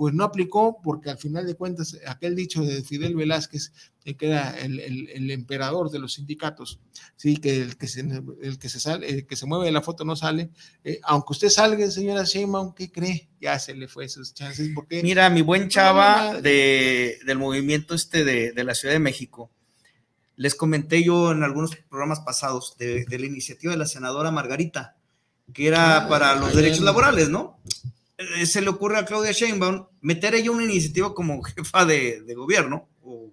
[0.00, 3.70] Pues no aplicó porque al final de cuentas aquel dicho de Fidel Velázquez,
[4.06, 6.80] eh, que era el, el, el, emperador de los sindicatos,
[7.16, 9.82] sí, que el que se, el que se sale, el que se mueve de la
[9.82, 10.48] foto no sale,
[10.84, 13.28] eh, aunque usted salga, señora Sheinbaum, ¿qué cree?
[13.42, 14.70] Ya se le fue sus chances.
[14.74, 19.50] Porque, Mira, mi buen chava de, del movimiento este de, de, la Ciudad de México,
[20.34, 24.96] les comenté yo en algunos programas pasados de, de la iniciativa de la senadora Margarita,
[25.52, 27.58] que era Ah, para los derechos laborales, ¿no?
[28.36, 32.34] Eh, Se le ocurre a Claudia Sheinbaum meter ella una iniciativa como jefa de, de
[32.34, 33.30] gobierno, o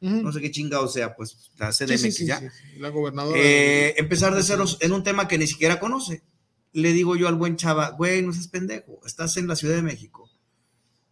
[0.00, 2.38] no sé qué chingado sea, pues la CDMX sí, sí, ya.
[2.38, 3.40] sí, la gobernadora.
[3.42, 6.22] Eh, empezar de ceros en un tema que ni siquiera conoce.
[6.72, 9.82] Le digo yo al buen chava, güey, no seas pendejo, estás en la Ciudad de
[9.82, 10.30] México.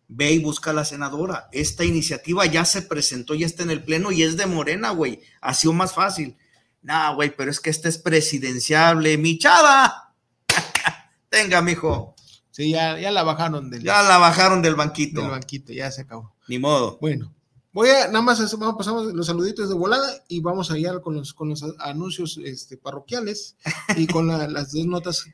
[0.08, 1.48] Ve y busca a la senadora.
[1.50, 5.20] Esta iniciativa ya se presentó, ya está en el pleno y es de Morena, güey.
[5.40, 6.36] Ha sido más fácil.
[6.82, 10.14] No, güey, pero es que este es presidenciable, mi chava.
[11.30, 12.13] Tenga, mijo.
[12.54, 15.20] Sí, ya, ya la bajaron del, Ya la bajaron del banquito.
[15.22, 16.36] del banquito, ya se acabó.
[16.46, 16.98] Ni modo.
[17.00, 17.34] Bueno,
[17.72, 21.34] voy a nada más vamos, pasamos los saluditos de volada y vamos allá con los,
[21.34, 23.56] con los anuncios este, parroquiales
[23.96, 25.24] y con la- las dos notas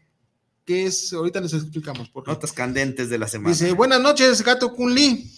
[0.65, 2.09] que es, ahorita les explicamos.
[2.09, 2.31] Por qué.
[2.31, 3.51] Notas candentes de la semana.
[3.55, 5.31] Dice, buenas noches, gato Kunli.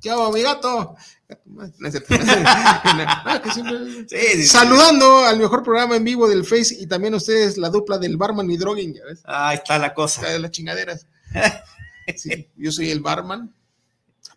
[0.00, 0.94] Chao, mi gato.
[4.08, 4.46] Sí.
[4.46, 8.50] Saludando al mejor programa en vivo del Face y también ustedes, la dupla del barman
[8.50, 9.22] y droguing, ¿ya ves?
[9.24, 10.28] Ahí está la cosa.
[10.28, 11.06] de las chingaderas.
[12.16, 13.54] Sí, yo soy el barman.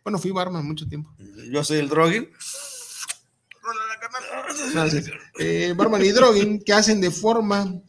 [0.03, 1.11] Bueno, fui barman mucho tiempo.
[1.49, 1.89] Yo soy el
[4.91, 5.11] sí.
[5.39, 7.81] Eh, barman y droguing que hacen de forma,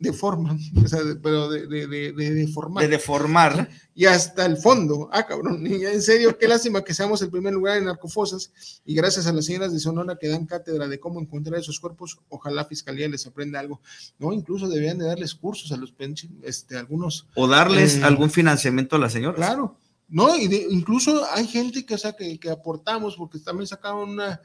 [0.00, 2.82] de forma, o sea, de- pero de, de, de, de deformar.
[2.82, 3.68] De deformar.
[3.94, 5.08] Y hasta el fondo.
[5.12, 5.64] Ah, cabrón.
[5.66, 8.50] Y en serio, qué lástima que seamos el primer lugar en narcofosas.
[8.84, 12.18] Y gracias a las señoras de Sonora que dan cátedra de cómo encontrar esos cuerpos,
[12.30, 13.80] ojalá Fiscalía les aprenda algo.
[14.18, 17.26] No, incluso deberían de darles cursos a los penches, este, algunos.
[17.34, 19.36] O darles eh, algún financiamiento a las señoras.
[19.36, 19.76] Claro.
[20.10, 24.10] No, y de- incluso hay gente que, o sea, que, que aportamos, porque también sacaron
[24.10, 24.40] una,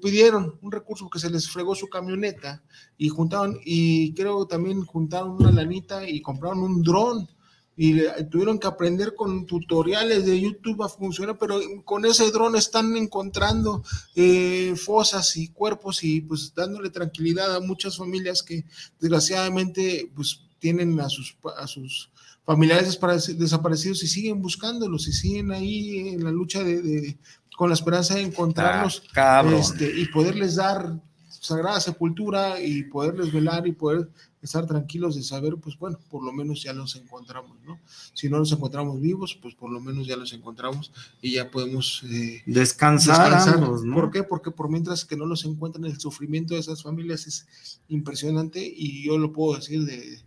[0.00, 2.62] pidieron un recurso porque se les fregó su camioneta
[2.96, 7.28] y juntaron, y creo también juntaron una lanita y compraron un dron
[7.76, 12.56] y le- tuvieron que aprender con tutoriales de YouTube a funcionar, pero con ese dron
[12.56, 13.82] están encontrando
[14.14, 18.64] eh, fosas y cuerpos y pues dándole tranquilidad a muchas familias que
[18.98, 22.11] desgraciadamente pues tienen a sus, a sus
[22.44, 22.98] familiares
[23.38, 27.18] desaparecidos y siguen buscándolos y siguen ahí en la lucha de, de-
[27.56, 33.66] con la esperanza de encontrarlos Ah, este, y poderles dar sagrada sepultura y poderles velar
[33.66, 34.08] y poder
[34.40, 37.78] estar tranquilos de saber, pues bueno, por lo menos ya los encontramos, ¿no?
[38.14, 40.90] Si no los encontramos vivos, pues por lo menos ya los encontramos
[41.20, 43.94] y ya podemos eh, Descansar ambos, ¿no?
[43.94, 44.22] ¿Por qué?
[44.24, 49.04] Porque por mientras que no los encuentran, el sufrimiento de esas familias es impresionante y
[49.04, 50.20] yo lo puedo decir de,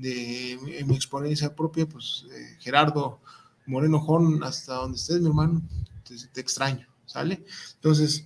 [0.00, 3.20] de mi- en mi experiencia propia, pues eh, Gerardo
[3.66, 5.62] Moreno Jorn, hasta donde estés, mi hermano,
[6.32, 7.44] te, extraño, ¿sale?
[7.76, 8.24] Entonces,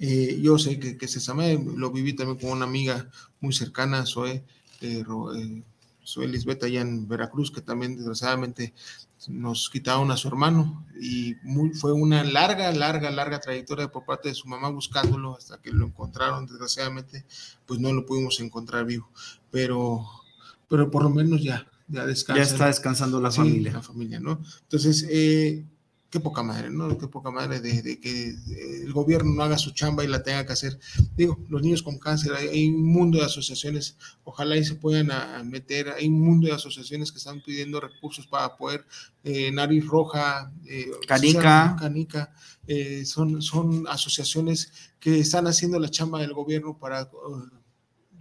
[0.00, 3.10] eh, yo sé que, que se sabe, lo viví también con una amiga
[3.40, 4.44] muy cercana, Zoe,
[4.80, 5.04] eh,
[5.36, 5.62] eh,
[6.06, 8.72] Zoe Lisbeth allá en Veracruz, que también desgraciadamente
[9.28, 11.34] nos quitaron a su hermano y
[11.74, 15.86] fue una larga, larga, larga trayectoria por parte de su mamá buscándolo hasta que lo
[15.86, 17.24] encontraron, desgraciadamente,
[17.66, 19.10] pues no lo pudimos encontrar vivo,
[19.50, 20.06] pero,
[20.68, 22.42] pero por lo menos ya, ya descansa.
[22.42, 23.72] Ya está descansando la Sí, familia.
[23.72, 24.40] La familia, ¿no?
[24.62, 25.64] Entonces, eh,
[26.10, 26.96] qué poca madre, ¿no?
[26.96, 30.22] Qué poca madre de, de que eh, el gobierno no haga su chamba y la
[30.22, 30.78] tenga que hacer.
[31.16, 35.42] Digo, los niños con cáncer, hay, un mundo de asociaciones, ojalá y se puedan a
[35.44, 38.86] meter, hay un mundo de asociaciones que están pidiendo recursos para poder,
[39.24, 41.76] eh, Nariz Roja, eh, Canica.
[41.78, 42.32] Canica,
[42.66, 47.10] eh, son, son asociaciones que están haciendo la chamba del gobierno para...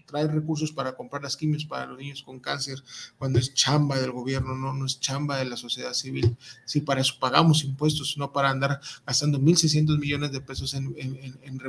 [0.07, 2.81] traer recursos para comprar las quimios para los niños con cáncer,
[3.19, 6.35] cuando es chamba del gobierno, no, no es chamba de la sociedad civil.
[6.65, 11.37] Sí, para eso pagamos impuestos, no para andar gastando 1.600 millones de pesos en, en-
[11.43, 11.61] en-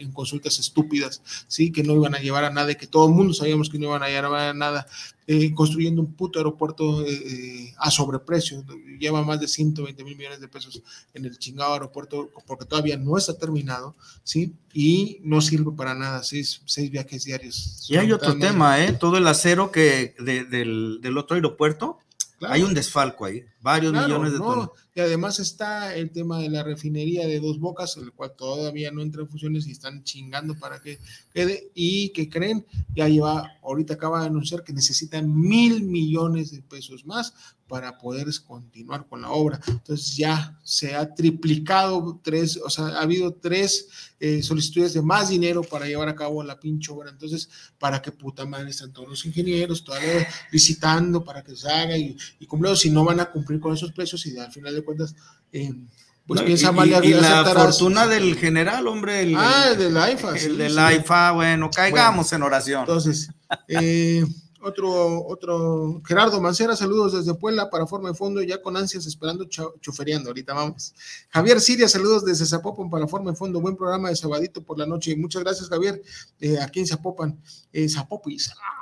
[0.00, 3.14] en consultas estúpidas, sí, que no iban a llevar a nada, y que todo el
[3.14, 4.86] mundo sabíamos que no iban a llevar a nada,
[5.26, 8.64] eh, construyendo un puto aeropuerto eh, eh, a sobreprecio,
[8.98, 10.82] lleva más de 120 mil millones de pesos
[11.14, 13.94] en el chingado aeropuerto, porque todavía no está terminado,
[14.24, 17.86] sí, y no sirve para nada, seis, seis viajes diarios.
[17.88, 18.92] Y hay otro tema, ¿eh?
[18.92, 21.98] Todo el acero que de- del, del otro aeropuerto,
[22.38, 22.54] Claro.
[22.54, 24.44] hay un desfalco ahí, varios Claro, millones de ¿no?
[24.44, 24.70] toneladas.
[24.94, 29.00] Y además está el tema de la refinería de Dos Bocas, el cual todavía no
[29.00, 30.98] entra en funciones y están chingando para que
[31.32, 31.70] quede.
[31.74, 37.06] Y que creen, ya lleva, ahorita acaba de anunciar que necesitan mil millones de pesos
[37.06, 37.32] más
[37.68, 39.58] para poder continuar con la obra.
[39.66, 43.88] Entonces ya se ha triplicado tres, o sea, ha habido tres
[44.20, 47.08] eh, solicitudes de más dinero para llevar a cabo la pinche obra.
[47.08, 47.48] Entonces,
[47.78, 52.14] para que puta madre están todos los ingenieros todavía licitando para que se haga y,
[52.38, 55.14] y cumplidos, si no van a cumplir con esos precios y al final de cuentas,
[55.52, 55.72] eh,
[56.26, 59.22] pues No, piensa y, mal y- y y la fortuna del general, hombre.
[59.22, 60.78] El, Ah, el del AIFA, El sí, del sí.
[60.78, 62.80] AIFA, bueno, caigamos en oración.
[62.80, 63.28] Entonces,
[63.66, 64.24] eh,
[64.64, 69.44] otro, otro, Gerardo Mancera, saludos desde Puebla para Forma de Fondo, ya con ansias esperando
[69.46, 70.94] cho- choferiando, ahorita vamos.
[71.30, 74.86] Javier Siria, saludos desde Zapopan para Forma de Fondo, buen programa de sabadito por la
[74.86, 76.00] noche, muchas gracias Javier,
[76.40, 77.36] eh, aquí en Zapopan,
[77.72, 78.81] eh, Zapopis, ah.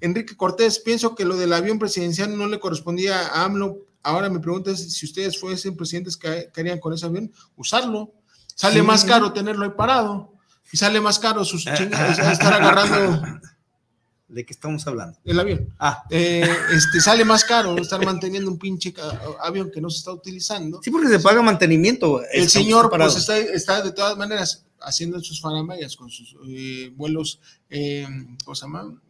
[0.00, 3.78] Enrique Cortés, pienso que lo del avión presidencial no le correspondía a AMLO.
[4.02, 7.32] Ahora me pregunta es si ustedes fuesen presidentes, ¿qué harían con ese avión?
[7.56, 8.12] Usarlo.
[8.54, 8.82] Sale Sí.
[8.86, 10.32] más caro tenerlo ahí parado.
[10.72, 13.40] Y sale más caro sus chingas, estar agarrando
[14.28, 15.16] ¿De qué estamos hablando?
[15.24, 15.72] el avión.
[15.78, 16.02] Ah.
[16.10, 18.92] Eh, este, sale más caro estar manteniendo un pinche
[19.40, 20.80] avión que no se está utilizando.
[20.82, 22.20] Sí, porque se paga mantenimiento.
[22.32, 23.14] El señor separados.
[23.14, 27.40] pues está, está de todas maneras haciendo sus faramayas con sus eh, vuelos,
[27.70, 28.06] eh,
[28.44, 29.00] ¿cómo se llama?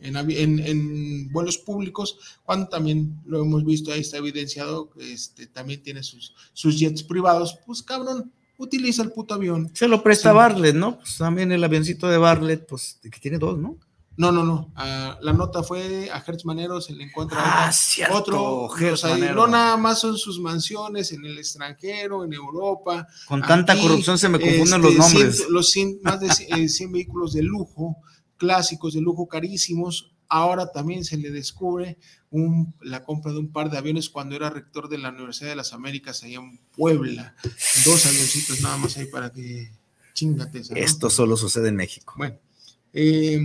[0.00, 5.82] En, en- en vuelos públicos, cuando también lo hemos visto, ahí está evidenciado, este, también
[5.82, 9.70] tiene sus, sus jets privados, pues cabrón, utiliza el puto avión.
[9.74, 10.36] Se lo presta Sí.
[10.36, 10.98] Barlet, ¿no?
[10.98, 13.76] Pues también el avioncito de Barlet, pues que tiene dos, ¿no?
[14.16, 14.72] No, no, no.
[14.74, 18.76] ah, la nota fue a Hertz Manero, se le encuentra Ah, cierto, otro.
[18.76, 23.06] Hertz no nada más son sus mansiones en el extranjero, en Europa.
[23.28, 25.36] Con tanta corrupción se me confunden los nombres.
[25.36, 27.96] ciento- los cien- más de eh, 100 vehículos de lujo,
[28.38, 30.12] clásicos de lujo carísimos.
[30.30, 31.96] Ahora también se le descubre
[32.30, 35.56] un- la compra de un par de aviones cuando era rector de la Universidad de
[35.56, 37.34] las Américas allá en Puebla.
[37.84, 39.70] Dos avioncitos nada más ahí para que
[40.14, 40.60] chingate.
[40.70, 40.76] ¿no?
[40.76, 42.14] Esto solo sucede en México.
[42.16, 42.36] Bueno,
[42.92, 43.40] eh,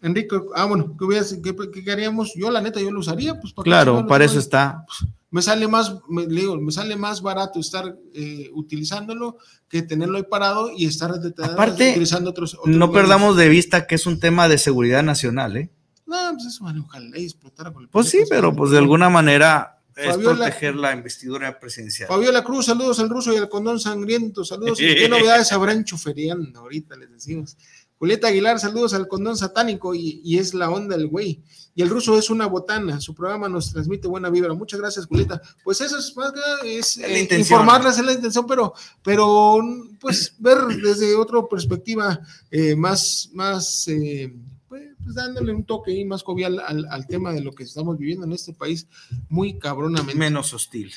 [0.00, 2.32] Enrique, ah, bueno, ¿qué, qué- qué- haríamos?
[2.36, 3.52] Yo, la neta, yo lo usaría, pues.
[3.52, 4.84] ¿para Claro, para eso está.
[5.30, 9.36] Me sale más, me, le digo, me sale más barato estar eh, utilizándolo
[9.68, 12.54] que tenerlo ahí parado y estar detrás Aparte, utilizando otros.
[12.54, 15.70] otros No perdamos de vista que es un tema de seguridad nacional, ¿eh?
[16.06, 19.10] No, pues eso, vale, ojalá y explotara con el Pues sí, pero pues de alguna
[19.10, 22.08] manera es Fabiola- proteger la investidura presidencial.
[22.08, 24.78] Fabiola Cruz, saludos al ruso y al condón sangriento, saludos.
[24.78, 26.60] ¿Qué novedades habrán chuferiando?
[26.60, 27.58] Ahorita les decimos.
[27.98, 31.42] Julieta Aguilar, saludos al condón satánico y, y es la onda el güey.
[31.74, 34.54] Y el ruso es una botana, su programa nos transmite buena vibra.
[34.54, 35.40] Muchas gracias, Julieta.
[35.64, 37.60] Pues eso es más que nada, es, la eh, intención.
[37.60, 38.72] informarlas es la intención, pero,
[39.02, 39.58] pero
[40.00, 42.20] pues ver desde otra perspectiva
[42.50, 44.32] eh, más, más eh,
[44.68, 47.96] pues, pues, dándole un toque ahí más jovial al, al tema de lo que estamos
[47.98, 48.86] viviendo en este país,
[49.28, 50.16] muy cabronamente.
[50.16, 50.92] Menos hostil.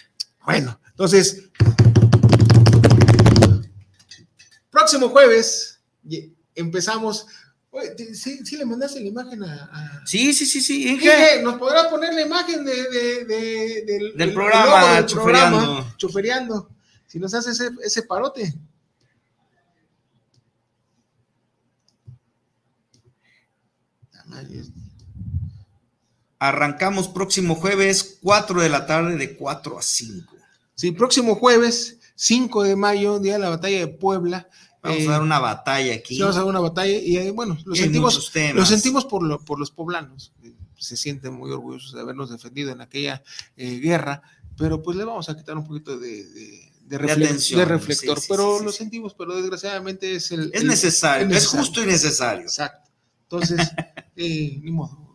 [0.45, 1.49] Bueno, entonces,
[4.69, 7.27] próximo jueves y- empezamos.
[8.13, 9.63] ¿sí, sí le mandaste la imagen a.
[9.71, 10.89] a- Sí, sí, sí, sí.
[10.89, 11.41] Inge.
[11.43, 15.57] ¿nos podrá poner la imagen de, de- de- del, Del el programa, del Chuferiando.
[15.59, 16.69] programa, Chuferiando.
[17.07, 18.53] Si nos hace ese, ese parote.
[26.39, 30.35] Arrancamos próximo jueves, 4 de la tarde, de 4 a 5.
[30.73, 34.47] Sí, próximo jueves, 5 de mayo, día de la batalla de Puebla.
[34.83, 36.19] Vamos Eh, a dar una batalla aquí.
[36.19, 39.59] Vamos a dar una batalla y eh, bueno, lo sentimos, lo sentimos por, lo- por
[39.59, 40.33] los poblanos.
[40.43, 43.21] eh, Se sienten muy orgullosos de habernos defendido en aquella
[43.57, 44.23] eh, guerra,
[44.57, 48.15] pero pues le vamos a quitar un poquito de, de, de refle- atención, de reflector.
[48.17, 50.49] sí, sí, pero sí, lo sentimos, pero desgraciadamente es el.
[50.53, 52.41] Es el- necesario, es justo y necesario.
[52.43, 52.89] Exacto.
[53.23, 53.59] Entonces,
[54.15, 55.10] eh, ni modo.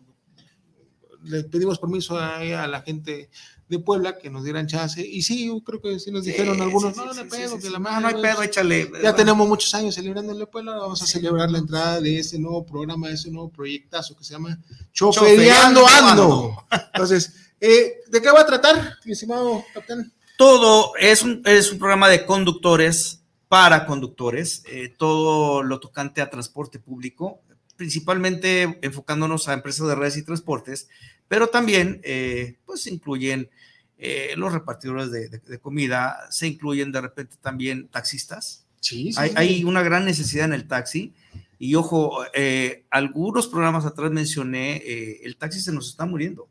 [1.27, 3.29] Le pedimos permiso a, a la gente
[3.67, 5.05] de Puebla que nos dieran chance.
[5.05, 7.59] Y sí, yo creo que sí nos Sí, dijeron algunos, sí, no, no, sí, pedo,
[7.59, 8.91] que la madre, no hay pedo, échale.
[9.03, 13.09] Ya tenemos muchos años celebrándole Puebla, vamos a celebrar la entrada de ese nuevo programa,
[13.09, 14.57] de ese nuevo proyectazo que se llama
[14.93, 16.65] Choferiando Ando.
[16.93, 20.13] Entonces, eh, ¿de qué va a tratar, mi estimado capitán?
[20.37, 26.29] Todo es un, es un programa de conductores para conductores, eh, todo lo tocante a
[26.29, 27.41] transporte público,
[27.75, 30.89] principalmente enfocándonos a empresas de redes y transportes,
[31.27, 33.49] pero también eh, pues incluyen
[33.97, 38.65] eh, los repartidores de, de- de comida, se incluyen de repente también taxistas.
[38.79, 39.35] Sí, sí, hay, sí.
[39.37, 41.13] hay una gran necesidad en el taxi.
[41.59, 46.47] Y ojo, eh, algunos programas atrás mencioné, eh, el taxi se nos está muriendo.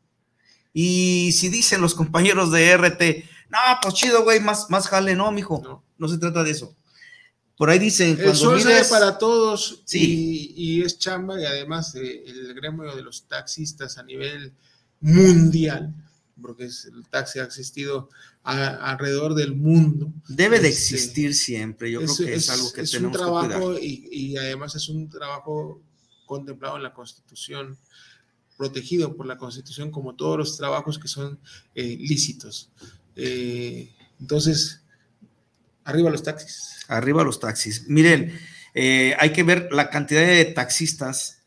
[0.73, 3.01] Y si dicen los compañeros de RT,
[3.49, 6.07] no, pues chido, güey, más, más jale, no, mijo, no.
[6.07, 6.75] se trata de eso.
[7.57, 10.53] Por ahí dicen, El cuando sol sale mides- para todos Sí.
[10.55, 14.53] y, y es chamba y además eh, el gremio de los taxistas a nivel
[15.01, 15.93] mundial,
[16.41, 18.09] porque es- el taxi ha existido
[18.43, 20.13] a- alrededor del mundo.
[20.27, 21.91] debe de Este, existir siempre.
[21.91, 23.47] Yo creo que es, algo que es un tenemos que cuidar.
[23.49, 25.81] trabajo y, y además es un trabajo
[26.25, 27.77] contemplado en la Constitución,
[28.57, 31.39] protegido por la Constitución como todos los trabajos que son
[31.75, 32.69] eh, lícitos.
[33.15, 34.81] Eh, entonces,
[35.87, 36.85] arriba los taxis.
[36.87, 37.87] Arriba los taxis.
[37.87, 38.39] Miren,
[38.73, 41.43] eh, hay que ver la cantidad de taxistas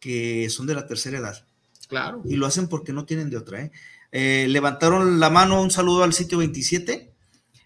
[0.00, 1.44] que son de la tercera edad.
[1.88, 2.22] Claro.
[2.24, 3.62] Y lo hacen porque no tienen de otra.
[3.62, 3.72] ¿eh?
[4.12, 7.12] Eh, levantaron la mano, un saludo al sitio 27.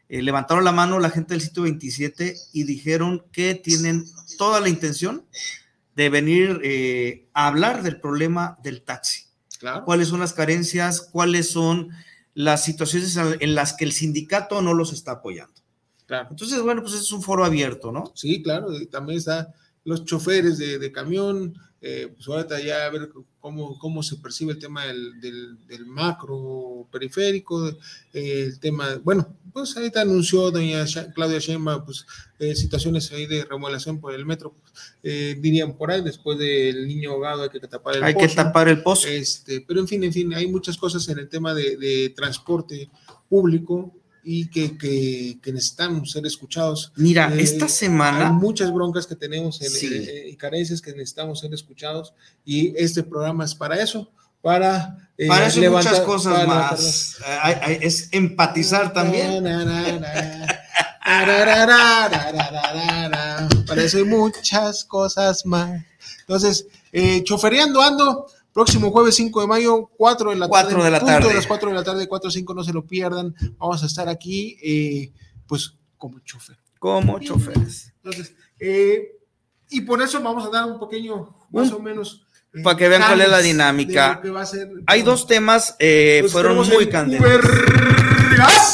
[0.08, 4.04] eh, levantaron la mano la gente del sitio 27 y dijeron que tienen
[4.36, 5.24] toda la intención
[5.94, 9.26] de venir eh, a hablar del problema del taxi.
[9.58, 9.84] Claro.
[9.84, 11.02] ¿Cuáles son las carencias?
[11.02, 11.90] ¿Cuáles son
[12.34, 15.59] las situaciones en las que el sindicato no los está apoyando?
[16.10, 16.26] Claro.
[16.32, 18.10] Entonces, bueno, pues es un foro abierto, ¿no?
[18.16, 19.54] Sí, claro, también está
[19.84, 24.52] los choferes de, de camión, eh, pues ahorita ya a ver cómo, cómo se percibe
[24.54, 30.84] el tema del, del, del macro periférico, eh, el tema, bueno, pues ahorita anunció doña
[30.84, 32.04] Sha- Claudia Sheinbaum, pues
[32.40, 34.52] eh, situaciones ahí de remodelación por el metro,
[35.04, 38.34] eh, dirían por ahí, después del niño ahogado hay que tapar el Hay que pozo.
[38.34, 39.06] tapar el pozo.
[39.06, 42.90] Este, pero en fin, en fin, hay muchas cosas en el tema de, de transporte
[43.28, 43.94] público
[44.24, 46.92] y que, que, que necesitamos ser escuchados.
[46.96, 49.86] Mira, Eh, esta semana- Hay muchas broncas que tenemos en, Sí.
[49.92, 52.12] eh, y carencias que necesitamos ser escuchados
[52.44, 54.10] y este programa es para eso,
[54.42, 55.08] para...
[55.18, 57.16] eh, Para eso levantar- muchas cosas para más.
[57.42, 59.42] Hay- hay- es empatizar también.
[59.44, 60.46] Na, na, na,
[61.02, 63.48] Ararararararara.
[63.66, 65.82] Para eso hay muchas cosas más.
[66.20, 70.50] Entonces, eh, chofereando ando, próximo jueves 5 de mayo, 4 de la tarde.
[70.50, 71.28] Cuatro de la punto tarde.
[71.28, 73.34] de las 4 de la tarde, 4 o 5, no se lo pierdan.
[73.58, 75.12] Vamos a estar aquí, eh,
[75.46, 76.56] pues, como chofer.
[76.78, 77.92] Como choferes.
[78.02, 79.16] Entonces, eh,
[79.68, 82.24] y por eso vamos a dar un pequeño, más o menos.
[82.52, 84.14] eh, Para que vean cuál es la dinámica.
[84.16, 87.40] lo que va a ser- Hay dos temas, eh, Pues fueron muy el candentes.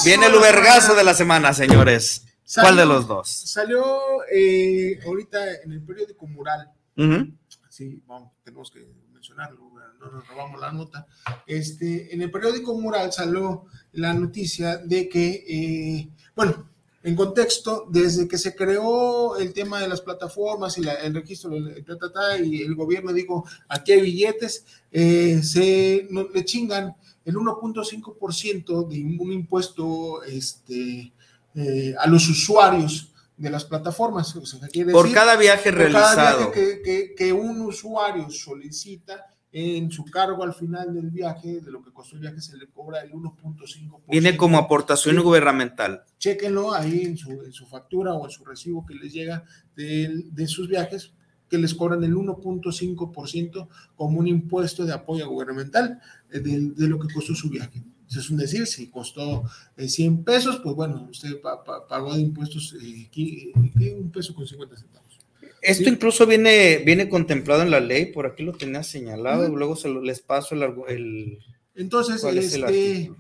[0.04, 2.22] Viene el ubergazo de la semana, señores.
[2.60, 3.28] ¿Cuál de los dos?
[3.28, 3.84] Salió
[4.32, 6.70] eh, ahorita en el periódico Mural.
[6.96, 7.32] Ujú.
[7.76, 9.70] Sí, vamos, tenemos que mencionarlo,
[10.00, 11.06] no nos robamos la nota.
[11.46, 16.70] Este, en el periódico Mural salió la noticia de que, eh, bueno,
[17.02, 21.50] en contexto, desde que se creó el tema de las plataformas y la- el registro
[21.86, 26.96] ta, ta, ta, y el gobierno dijo, aquí hay billetes, eh, se no- le chingan
[27.26, 31.12] el 1.5% de un impuesto este,
[31.54, 34.34] eh, a los usuarios de las plataformas.
[34.37, 36.39] O sea, quiere Por decir, cada viaje por cada realizado.
[36.53, 41.70] viaje que, que- que un usuario solicita en su cargo al final del viaje, de
[41.70, 44.03] lo que costó el viaje, se le cobra el 1.5%.
[44.09, 45.22] Viene como aportación Sí.
[45.22, 46.03] gubernamental.
[46.18, 50.24] Chéquenlo ahí en su, en su factura o en su recibo que les llega de,
[50.30, 51.12] de sus viajes,
[51.49, 56.99] que les cobran el 1.5% como un impuesto de apoyo gubernamental eh, de, de lo
[56.99, 57.82] que costó su viaje.
[58.16, 59.44] Es un decir, si costó
[59.76, 64.34] eh, 100 pesos, pues bueno, usted pa- pa- pagó de impuestos eh, eh, un peso
[64.34, 65.18] con 50 centavos.
[65.62, 65.90] Esto Sí.
[65.90, 69.56] incluso viene, viene contemplado en la ley, por aquí lo tenía señalado, Ujú.
[69.56, 71.38] luego se lo- les paso el, el-
[71.74, 73.12] Entonces, ¿Cuál es el este,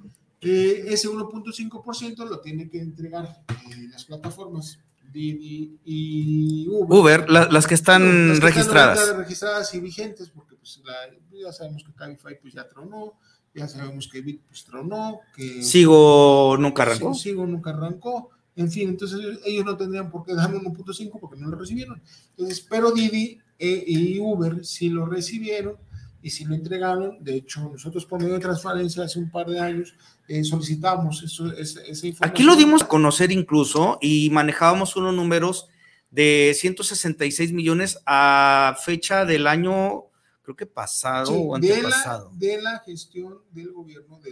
[0.42, 4.78] eh, ese 1.5% lo tiene que entregar eh, las plataformas
[5.12, 6.98] Didi y Uber.
[7.00, 8.98] Uber, la- las que están las que registradas.
[8.98, 13.14] ahorita registradas y vigentes, porque pues, la- ya sabemos que Cabify pues, ya tronó,
[13.56, 17.14] ya sabemos que Bit pues, tronó, que Sigo nunca arrancó.
[17.14, 18.30] Sigo nunca arrancó.
[18.54, 22.00] En fin, entonces ellos- no tendrían por qué dar 1.5 porque no lo recibieron.
[22.30, 25.76] Entonces, pero Didi eh, y Uber sí lo recibieron
[26.22, 27.22] y sí lo entregaron.
[27.22, 29.94] De hecho, nosotros por medio de transparencia hace un par de años
[30.28, 32.22] eh, solicitamos eso, esa, esa información.
[32.22, 35.68] Aquí lo dimos a conocer incluso y manejábamos unos números
[36.10, 40.05] de 166 millones a fecha del año,
[40.46, 44.30] creo que pasado Sí, o de, la, antepasado, de la gestión del gobierno de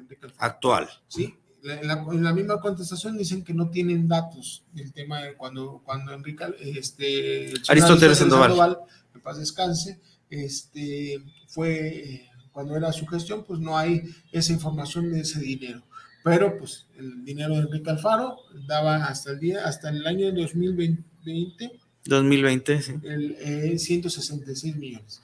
[0.00, 0.42] Enrique Alfaro.
[0.50, 0.88] actual.
[1.08, 1.78] Sí, la-
[2.10, 6.46] en la, misma contestación dicen que no tienen datos del tema de cuando, cuando Enrique,
[6.74, 8.78] este, Aristóteles Sandoval.
[9.14, 15.20] en paz descanse, este, fue, cuando era su gestión, pues no hay esa información de
[15.20, 15.82] ese dinero.
[16.24, 21.78] Pero pues el dinero de Enrique Alfaro daba hasta el día, hasta el año 2020,
[22.08, 22.94] 2020, sí.
[23.04, 25.20] el, eh, 166 millones.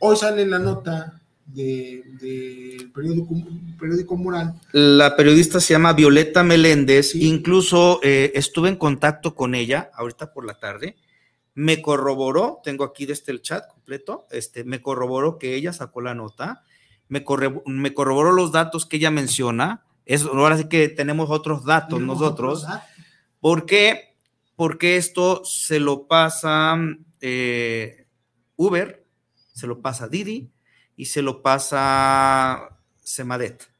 [0.00, 3.34] Hoy sale la nota del de, periódico,
[3.78, 9.90] periódico Mural La periodista se llama Violeta Meléndez, incluso eh, estuve en contacto con ella
[9.94, 10.96] ahorita por la tarde,
[11.54, 16.14] me corroboró, tengo aquí desde el chat completo, este, me corroboró que ella sacó la
[16.14, 16.62] nota,
[17.08, 21.64] me, corre- me corroboró los datos que ella menciona, es, ahora sí que tenemos otros
[21.64, 22.88] datos Tenemos nosotros, otros datos.
[23.40, 24.09] ¿por qué?
[24.60, 26.76] Porque esto se lo pasa
[27.22, 28.04] eh,
[28.56, 29.06] Uber,
[29.54, 30.50] se lo pasa Didi
[30.96, 33.70] y se lo pasa Semadet,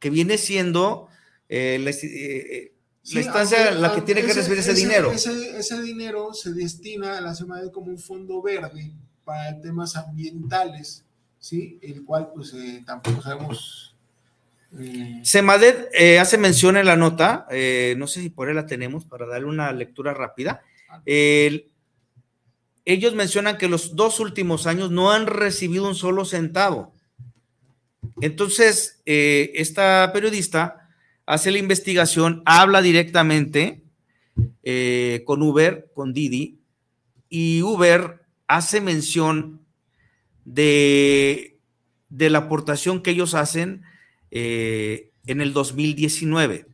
[0.00, 1.06] que viene siendo
[1.48, 2.72] eh, la, eh,
[3.04, 5.12] Sí, la instancia aunque- la que tiene que recibir ese, dinero.
[5.12, 8.90] Ese, ese dinero se destina a la semana como un fondo verde
[9.24, 11.04] para temas ambientales,
[11.38, 11.78] ¿sí?
[11.80, 13.94] El cual, pues, eh, tampoco sabemos.
[14.78, 18.66] Eh, Semadet eh, hace mención en la nota, eh, no sé si por ahí la
[18.66, 20.62] tenemos para darle una lectura rápida.
[21.04, 21.70] El-
[22.84, 26.94] ellos mencionan que los dos últimos años no han recibido un solo centavo.
[28.20, 30.88] Entonces, eh, esta periodista
[31.26, 33.82] hace la investigación, habla directamente
[35.24, 36.58] con Uber, con Didi,
[37.28, 39.60] y Uber hace mención
[40.44, 41.58] de,
[42.08, 43.82] de la aportación que ellos hacen
[44.38, 46.66] eh, en el 2019.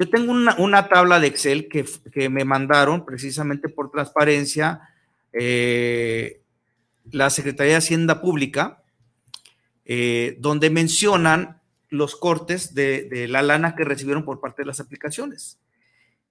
[0.00, 4.80] Yo tengo una, tabla de Excel que, me mandaron precisamente por transparencia
[5.32, 6.40] eh,
[7.12, 8.82] la Secretaría de Hacienda Pública,
[9.84, 15.60] eh, donde mencionan los cortes de, la lana que recibieron por parte de las aplicaciones.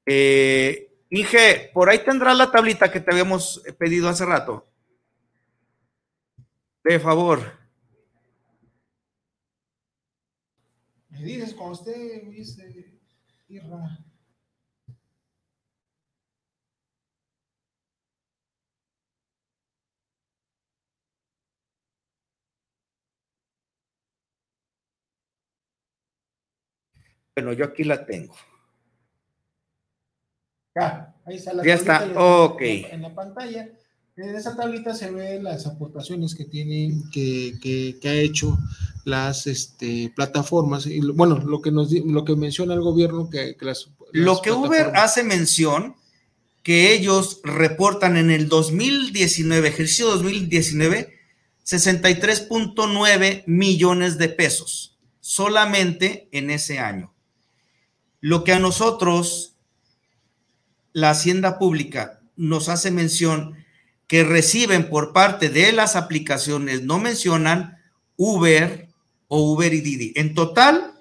[0.06, 4.68] Inge, por ahí tendrás la tablita que te habíamos pedido hace rato.
[6.84, 7.61] De favor.
[11.12, 13.00] Me dices cuando esté, dice
[13.50, 14.00] Irra.
[27.36, 28.36] Bueno, yo aquí la tengo.
[30.76, 32.62] Ya, ahí está la Ya tablita, está, ok.
[32.62, 33.70] En la pantalla.
[34.16, 38.58] En esa tablita se ven las aportaciones que tienen, que, que, que ha hecho
[39.04, 40.86] las este, plataformas.
[40.86, 44.42] Y, bueno, lo que nos lo que menciona el gobierno que, que las, Lo las
[44.42, 45.96] que Uber hace mención
[46.64, 51.14] que ellos reportan en el 2019, ejercicio 2019,
[51.66, 57.14] 63.9 millones de pesos, solamente en ese año.
[58.20, 59.56] Lo que a nosotros,
[60.94, 63.56] la Hacienda Pública, nos hace mención
[64.08, 67.78] que reciben por parte de las aplicaciones, no mencionan
[68.18, 68.91] Uber
[69.34, 70.12] o Uber y Didi.
[70.18, 70.92] En total,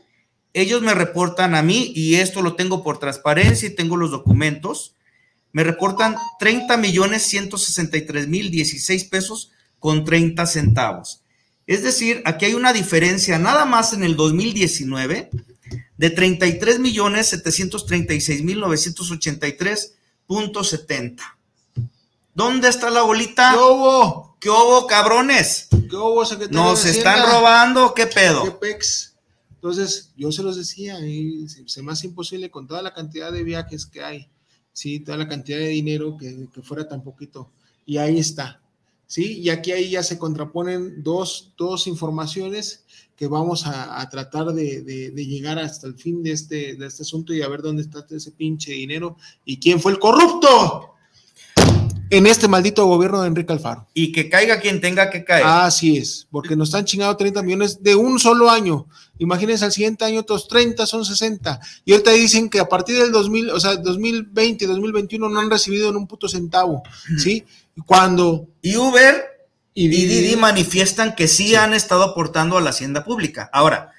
[0.53, 4.95] ellos me reportan a mí, y esto lo tengo por transparencia y tengo los documentos,
[5.51, 9.51] me reportan 30 millones 163 mil 16 pesos
[9.81, 11.25] con 30 centavos.
[11.67, 15.31] Es decir, aquí hay una diferencia nada más en el 2019
[15.97, 21.21] de 33 millones 736 mil 983.70.
[22.33, 23.57] ¿Dónde está la bolita?
[24.41, 25.69] ¿Qué hubo, cabrones?
[25.71, 27.93] ¿Qué hubo, secretario ¿Nos de están robando?
[27.95, 28.43] ¿Qué pedo?
[28.45, 29.15] ¿Qué pex?
[29.57, 33.31] Entonces, yo se los decía, y se, se me hace imposible con toda la cantidad
[33.31, 34.29] de viajes que hay,
[34.73, 37.51] sí, toda la cantidad de dinero que, que fuera tan poquito.
[37.85, 38.63] Y ahí está,
[39.07, 42.85] sí, y aquí ahí ya se contraponen dos, dos informaciones
[43.17, 46.87] que vamos a, a tratar de, de- de llegar hasta el fin de este, de
[46.87, 50.95] este asunto y a ver dónde está ese pinche dinero y quién fue el corrupto
[52.11, 53.87] en este maldito gobierno de Enrique Alfaro.
[53.95, 55.45] Y que caiga quien tenga que caer.
[55.47, 58.87] Así es, porque nos están chingando 30 millones de un solo año.
[59.19, 61.61] Imagínense al siguiente año otros 30 son 60.
[61.85, 65.89] Y ahorita dicen que a partir del 2000, o sea, 2020, 2021 no han recibido
[65.89, 66.83] en un puto centavo,
[67.17, 67.45] ¿sí?
[67.87, 69.25] Cuando Y Uber
[69.73, 73.49] y y Didi, Didi manifiestan que sí, han estado aportando a la hacienda pública.
[73.53, 73.93] Ahora,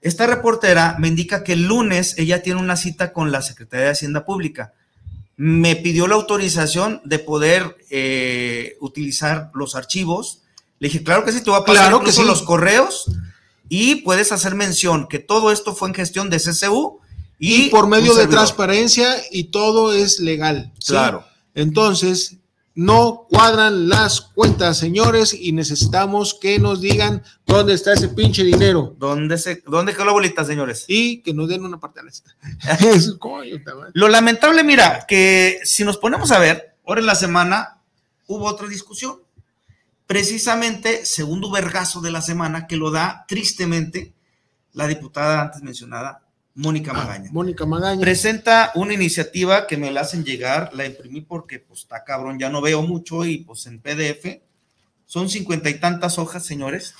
[0.00, 3.92] esta reportera me indica que el lunes ella tiene una cita con la Secretaría de
[3.92, 4.72] Hacienda Pública.
[5.40, 10.42] Me pidió la autorización de poder eh, utilizar los archivos.
[10.80, 12.24] Le dije, claro que sí, te voy a pasar Claro que sí.
[12.24, 13.06] los correos
[13.68, 16.98] y puedes hacer mención que todo esto fue en gestión de CCU
[17.38, 18.30] y, y por medio de servidor.
[18.40, 20.72] transparencia y todo es legal.
[20.80, 20.92] ¿sí?
[20.92, 21.24] Claro.
[21.54, 22.36] Entonces,
[22.78, 28.94] no cuadran las cuentas, señores, y necesitamos que nos digan dónde está ese pinche dinero.
[28.96, 30.84] ¿Dónde, se, ¿Dónde quedó la bolita, señores?
[30.86, 32.36] Y que nos den una parte de la cita.
[33.94, 37.80] Lo lamentable, mira, que si nos ponemos a ver, ahora en la semana
[38.28, 39.16] hubo otra discusión.
[40.06, 44.12] Precisamente, segundo vergazo de la semana, que lo da tristemente
[44.74, 46.22] la diputada antes mencionada,
[46.60, 47.30] Mónica Magaña.
[47.32, 48.00] Mónica Magaña.
[48.00, 52.50] Presenta una iniciativa que me la hacen llegar, la imprimí porque pues está cabrón, ya
[52.50, 54.40] no veo mucho y pues en PDF.
[55.06, 56.94] Son cincuenta y tantas hojas, señores.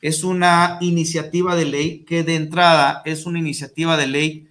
[0.00, 4.48] Es una iniciativa de ley que de entrada es una iniciativa de ley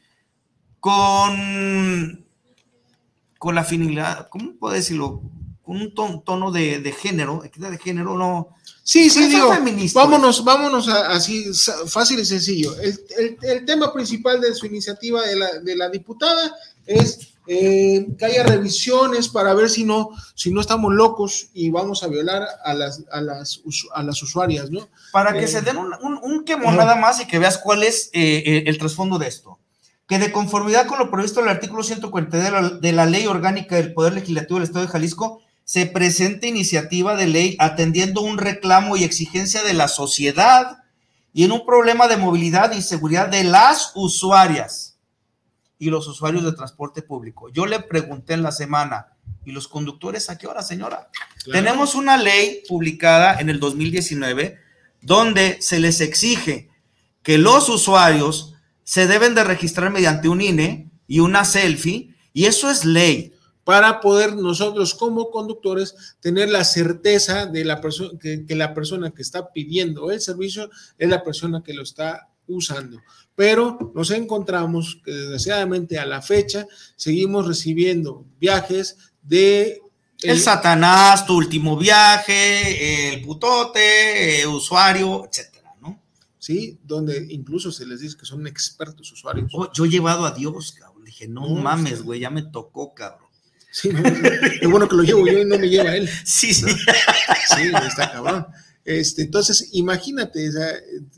[0.79, 2.25] con,
[3.37, 5.21] con la finalidad, ¿cómo puedo decirlo?
[5.63, 8.49] Con un ton- tono de, de género, equidad de género, no.
[8.83, 9.53] Sí, sí, digo,
[9.93, 11.45] vámonos, vámonos a- así,
[11.87, 12.75] fácil y sencillo.
[12.79, 16.55] El, el- el tema principal de su iniciativa de la, de la diputada
[16.85, 22.03] es eh, que haya revisiones para ver si no, si no estamos locos y vamos
[22.03, 23.61] a violar a las, a las,
[23.93, 24.89] a las usuarias, ¿no?
[25.11, 26.77] Para que Eh, se den un, un, un quemón Ajá.
[26.77, 29.59] nada más y que veas cuál es eh, eh, el trasfondo de esto.
[30.07, 33.25] Que de conformidad con lo previsto en el artículo 140 de la, de la Ley
[33.27, 35.41] Orgánica del Poder Legislativo del Estado de Jalisco,
[35.71, 40.79] se presenta iniciativa de ley atendiendo un reclamo y exigencia de la sociedad
[41.31, 44.97] y en un problema de movilidad y seguridad de las usuarias
[45.79, 47.47] y los usuarios de transporte público.
[47.53, 49.13] Yo le pregunté en la semana,
[49.45, 51.09] ¿y los conductores a qué hora, señora?
[51.45, 51.63] Claro.
[51.63, 54.57] Tenemos una ley publicada en el 2019
[54.99, 56.69] donde se les exige
[57.23, 62.69] que los usuarios se deben de registrar mediante un INE y una selfie, y eso
[62.69, 63.33] es ley.
[63.63, 69.11] Para poder nosotros como conductores tener la certeza de la persona que, que la persona
[69.11, 73.01] que está pidiendo el servicio es la persona que lo está usando.
[73.35, 79.81] Pero nos encontramos que desgraciadamente a la fecha seguimos recibiendo viajes de
[80.21, 85.99] El, Satanás, tu último viaje, el putote, el usuario, etcétera, ¿no?
[86.37, 89.51] Sí, donde incluso se les dice que son expertos usuarios.
[89.53, 91.05] Oh, yo he llevado a Dios, cabrón.
[91.05, 93.30] Dije, no, mames, güey, ya me tocó, cabrón.
[93.71, 96.09] Sí, no, es bueno que lo llevo yo y no me lleva él.
[96.25, 96.65] Sí, sí.
[96.67, 98.45] Sí, está cabrón.
[98.83, 100.73] Este, entonces, imagínate, o sea,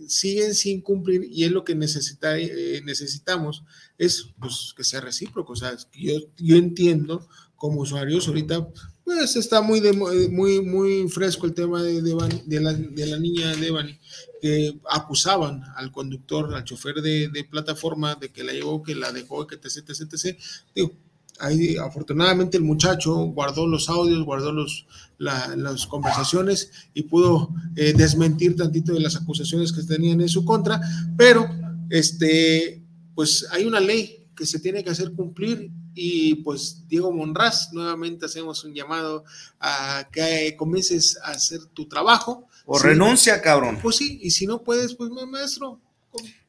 [0.07, 3.63] siguen sin cumplir y es lo que necesita, eh, necesitamos,
[3.97, 5.53] es pues, que sea recíproco.
[5.53, 8.67] O sea, yo, yo entiendo como usuarios ahorita,
[9.05, 13.17] pues está muy, de, muy, muy fresco el tema de, de, de la, de la
[13.17, 13.97] niña Devani,
[14.41, 19.47] que acusaban al conductor, al chofer de, plataforma de que la llevó, que la dejó,
[19.47, 20.37] que etc, etc, etc.
[20.75, 20.91] Digo,
[21.39, 24.85] ahí afortunadamente el muchacho guardó los audios, guardó los,
[25.17, 30.81] las conversaciones y pudo eh, desmentir tantito de las acusaciones que tenían en su contra,
[31.17, 31.47] pero
[31.89, 32.83] este,
[33.15, 38.25] pues hay una ley que se tiene que hacer cumplir y pues Diego Monraz, nuevamente
[38.25, 39.23] hacemos un llamado
[39.59, 42.47] a que comiences a hacer tu trabajo.
[42.65, 43.77] O renuncia, cabrón.
[43.81, 45.79] Pues sí, y si no puedes, pues maestro,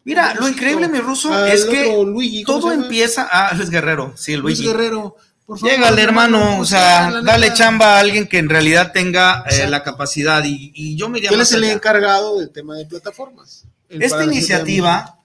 [0.05, 3.27] Mira, lo increíble, mi ruso, es que todo empieza.
[3.31, 5.75] Ah, Luis Guerrero, sí, Luis Guerrero, por favor.
[5.75, 10.43] Llegale, hermano, o sea, dale chamba a alguien que en realidad tenga eh, la capacidad.
[10.45, 13.65] Y, yo me ¿Quién es el encargado del tema de plataformas?
[13.89, 15.19] Esta iniciativa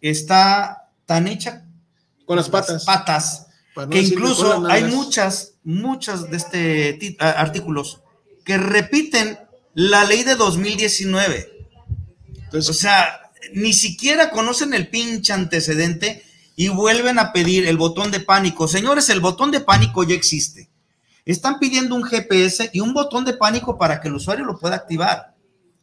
[0.00, 1.64] está tan hecha
[2.24, 2.84] con las patas.
[2.84, 3.46] patas
[3.90, 8.00] que incluso hay muchas, muchas de este artículos
[8.44, 9.38] que repiten
[9.74, 11.68] la ley de 2019.
[12.44, 16.22] Entonces, o sea, ni siquiera conocen el pinche antecedente
[16.56, 18.66] y vuelven a pedir el botón de pánico.
[18.66, 20.70] Señores, el botón de pánico ya existe.
[21.24, 24.76] Están pidiendo un GPS y un botón de pánico para que el usuario lo pueda
[24.76, 25.34] activar.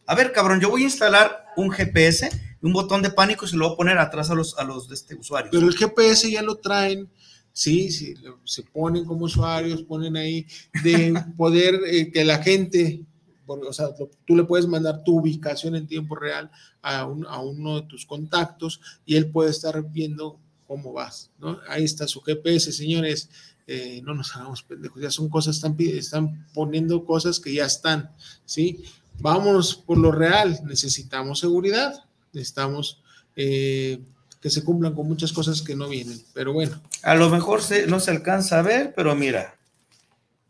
[0.08, 2.30] A ver, cabrón, yo voy a instalar un GPS
[2.62, 4.64] y un botón de pánico y se lo voy a poner atrás a los, a
[4.64, 5.52] los de este usuario.
[5.52, 7.10] Pero el GPS ya lo traen,
[7.52, 10.48] sí, sí, se ponen como usuarios, ponen ahí
[10.84, 13.02] de poder eh, que la gente
[13.48, 13.90] o sea,
[14.26, 16.50] tú le puedes mandar tu ubicación en tiempo real
[16.82, 21.60] a, uno de tus contactos y él puede estar viendo cómo vas, ¿no?
[21.68, 23.30] Ahí está su GPS, señores.
[23.66, 28.12] Eh, no nos hagamos pendejos, ya son cosas, están, están poniendo cosas que ya están,
[28.46, 28.84] ¿sí?
[29.20, 33.02] Vamos por lo real, necesitamos seguridad, necesitamos
[33.38, 34.02] eh,
[34.42, 36.82] que se cumplan con muchas cosas que no vienen, pero bueno.
[37.04, 39.56] A lo mejor no se alcanza a ver, pero mira,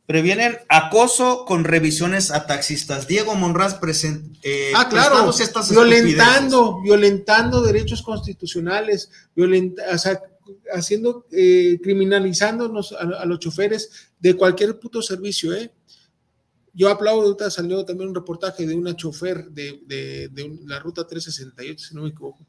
[0.05, 3.07] Previenen acoso con revisiones a taxistas.
[3.07, 4.37] Diego Monraz presenta.
[4.43, 5.31] Eh, ah, claro.
[5.69, 10.21] violentando, violentando derechos constitucionales, violenta, o sea,
[10.73, 15.71] haciendo, eh, criminalizándonos a, los choferes de cualquier puto servicio, ¿eh?
[16.73, 21.05] Yo aplaudo, ahorita salió también un reportaje de una chofer de, de, de la ruta
[21.05, 22.47] 368, si no me equivoco,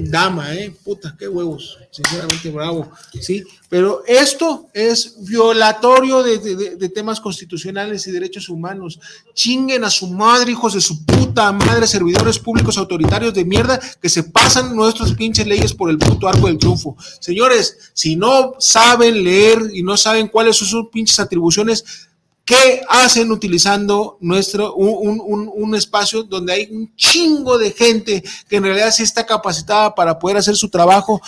[0.00, 0.74] dama, ¿eh?
[0.84, 2.90] Puta, qué huevos, sinceramente bravo,
[3.20, 3.44] ¿sí?
[3.68, 9.00] Pero esto es violatorio de, temas constitucionales y derechos humanos.
[9.34, 14.08] Chinguen a su madre, hijos de su puta madre, servidores públicos autoritarios de mierda que
[14.08, 16.96] se pasan nuestras pinches leyes por el puto arco del triunfo.
[17.20, 22.10] Señores, si no saben leer y no saben cuáles son sus pinches atribuciones,
[22.44, 28.90] ¿Qué hacen utilizando nuestro, un, espacio donde hay un chingo de gente que en realidad
[28.90, 31.20] sí está capacitada para poder hacer su trabajo?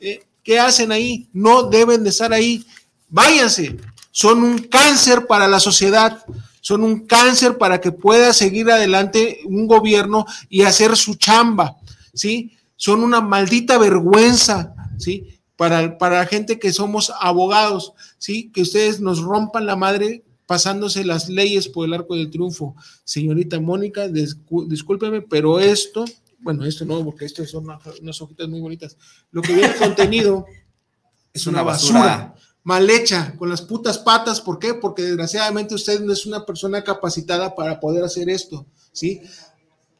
[0.00, 1.28] Eh, ¿Qué hacen ahí?
[1.32, 2.66] No deben de estar ahí.
[3.08, 3.76] Váyanse.
[4.10, 6.24] Son un cáncer para la sociedad.
[6.60, 11.76] Son un cáncer para que pueda seguir adelante un gobierno y hacer su chamba.
[12.14, 12.56] ¿Sí?
[12.74, 14.74] Son una maldita vergüenza.
[14.98, 15.38] ¿Sí?
[15.54, 18.50] Para, para la gente que somos abogados, ¿sí?
[18.52, 22.74] Que ustedes nos rompan la madre pasándose las leyes por el arco del triunfo.
[23.04, 26.06] Señorita Mónica, discúlpeme, pero esto,
[26.38, 27.66] bueno, esto no, porque esto son
[28.00, 28.96] unas hojitas muy bonitas.
[29.30, 30.46] Lo que viene contenido
[31.34, 32.34] es una, basura.
[32.62, 34.40] mal hecha, con las putas patas.
[34.40, 34.72] ¿Por qué?
[34.72, 39.20] Porque desgraciadamente usted no es una persona capacitada para poder hacer esto, ¿sí?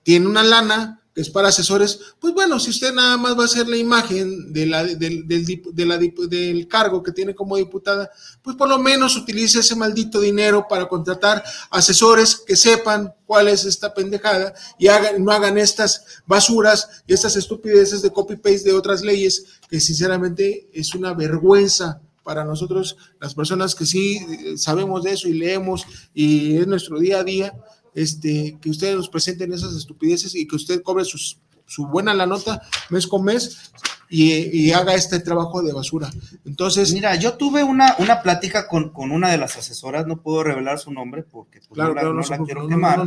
[0.03, 3.69] Tiene una lana, es para asesores, pues bueno, si usted nada más va a hacer
[3.69, 8.11] la imagen de la, del, del cargo que tiene como diputada,
[8.41, 13.65] pues por lo menos utilice ese maldito dinero para contratar asesores que sepan cuál es
[13.65, 19.03] esta pendejada y hagan, no hagan estas basuras y estas estupideces de copy-paste de otras
[19.03, 25.13] leyes, que sinceramente es una vergüenza para nosotros, las personas que sí eh, sabemos de
[25.13, 27.55] eso y leemos y es nuestro día a día
[27.95, 32.27] este, que ustedes nos presenten esas estupideces y que usted cobre sus, su buena la
[32.27, 33.73] nota mes con mes
[34.11, 36.11] y, haga este trabajo de basura.
[36.45, 36.93] Entonces.
[36.93, 40.91] Mira, yo tuve una, una plática con, una de las asesoras, no puedo revelar su
[40.91, 43.01] nombre porque pues, no, la, quiero quemar.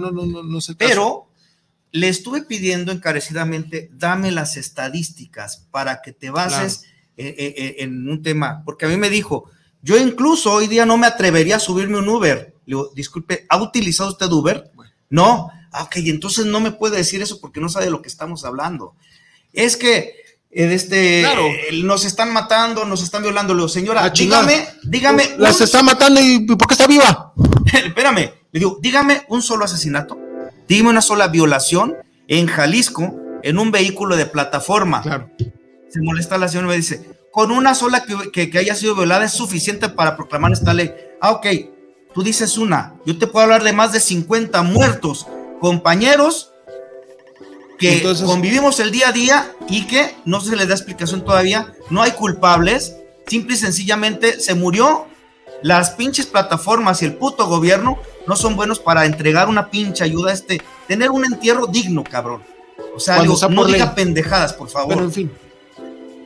[0.77, 1.27] pero
[1.91, 6.83] le estuve pidiendo encarecidamente, dame las estadísticas para que te bases
[7.17, 9.49] eh, eh, eh, en un tema, porque a mí me dijo,
[9.81, 12.55] Yo incluso hoy día no me atrevería a subirme un Uber.
[12.65, 14.70] Le digo, disculpe, ¿ha utilizado usted Uber?
[15.11, 15.51] No.
[15.71, 18.43] Ah, ok, entonces no me puede decir eso porque no sabe de lo que estamos
[18.43, 18.95] hablando.
[19.53, 20.15] Es que
[20.49, 23.53] eh, este, eh, nos están matando, nos están violando.
[23.53, 25.29] Le digo, señora, dígame, dígame.
[25.37, 27.33] Las un- está matando y ¿por qué está viva?
[27.85, 30.17] Espérame, le digo, dígame un solo asesinato,
[30.67, 31.95] dígame una sola violación
[32.27, 35.01] en Jalisco en un vehículo de plataforma.
[35.01, 35.29] Claro.
[35.89, 38.93] Se molesta la señora y me dice, con una sola que, que- que haya sido
[38.95, 40.91] violada es suficiente para proclamar esta ley.
[41.21, 41.47] Ah, ok,
[42.13, 45.27] tú dices una, yo te puedo hablar de más de 50 muertos,
[45.59, 46.51] compañeros
[47.77, 51.73] que Entonces- convivimos el día a día y que no se les da explicación todavía,
[51.89, 52.95] no hay culpables,
[53.27, 55.07] simple y sencillamente se murió.
[55.63, 60.31] Las pinches plataformas y el puto gobierno no son buenos para entregar una pinche ayuda
[60.31, 62.43] a este, tener un entierro digno, cabrón.
[62.95, 63.95] O sea, digo, no diga ley.
[63.95, 64.93] pendejadas, por favor.
[64.95, 65.31] Pero en fin.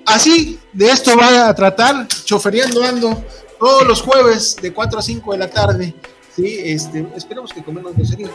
[0.05, 3.23] Así, de esto va a tratar Choferiando Ando
[3.59, 5.95] todos los jueves de 4 a 5 de la tarde.
[6.35, 8.31] Sí, este, esperemos que con menos groserías.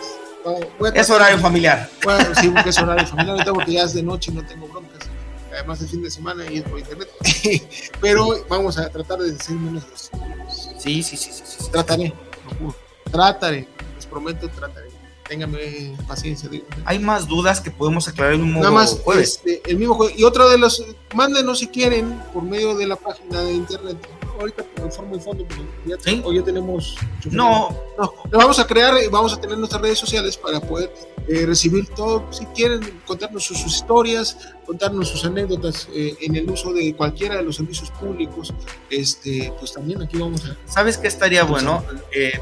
[0.95, 1.91] Es horario familiar.
[2.03, 3.35] Bueno, sí, porque es horario familiar.
[3.35, 5.09] Ahorita porque ya es de noche y no tengo broncas.
[5.53, 7.09] Además, es fin de semana y es por internet.
[8.01, 10.71] Pero vamos a tratar de decir menos groserías.
[10.79, 11.43] Sí, sí, sí, sí.
[11.45, 11.71] sí.
[11.71, 12.15] Trataré,
[12.45, 12.77] lo juro.
[13.11, 13.69] Trataré.
[13.97, 14.89] Les prometo, trataré.
[15.29, 16.49] Ténganme paciencia.
[16.49, 16.67] digo.
[16.85, 19.41] Hay más dudas que podemos aclarar el mismo Nada más jueves.
[19.45, 20.19] este, el mismo jueves.
[20.19, 23.99] Y otro de los, mándenos si quieren por medio de la página de internet.
[24.41, 25.47] Ahorita por forma y fondo,
[25.85, 26.97] ya, hoy ya tenemos.
[27.31, 27.69] No.
[27.99, 30.91] no, vamos a crear y vamos a tener nuestras redes sociales para poder
[31.29, 32.27] eh, recibir todo.
[32.33, 37.37] Si quieren contarnos sus, sus historias, contarnos sus anécdotas eh, en el uso de cualquiera
[37.37, 38.55] de los servicios públicos,
[38.89, 40.57] este, pues también aquí vamos a.
[40.65, 41.85] ¿Sabes qué estaría bueno?
[42.11, 42.41] Eh,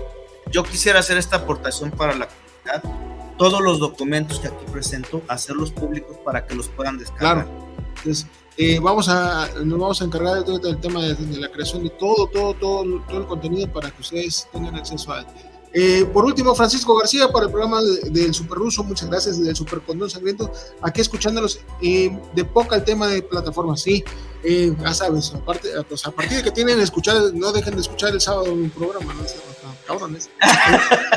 [0.53, 3.36] yo quisiera hacer esta aportación para la comunidad.
[3.36, 7.46] Todos los documentos que aquí presento, hacerlos públicos para que los puedan descargar.
[7.46, 7.68] Claro.
[7.96, 8.26] Entonces,
[8.59, 11.84] eh, vamos a, nos vamos a encargar de todo el tema de, de la creación
[11.84, 15.26] de todo, todo, todo, todo el contenido para que ustedes tengan acceso a él.
[15.74, 19.54] Eh, por último, Francisco García para el programa de- del Super Ruso, muchas gracias del
[19.54, 20.50] Super Condón Sangriento,
[20.80, 24.02] aquí escuchándolos eh, de poca el tema de plataformas, sí,
[24.42, 28.12] eh, ya sabes, aparte, pues a partir de que tienen escuchar, no dejen de escuchar
[28.14, 29.22] el sábado un programa, no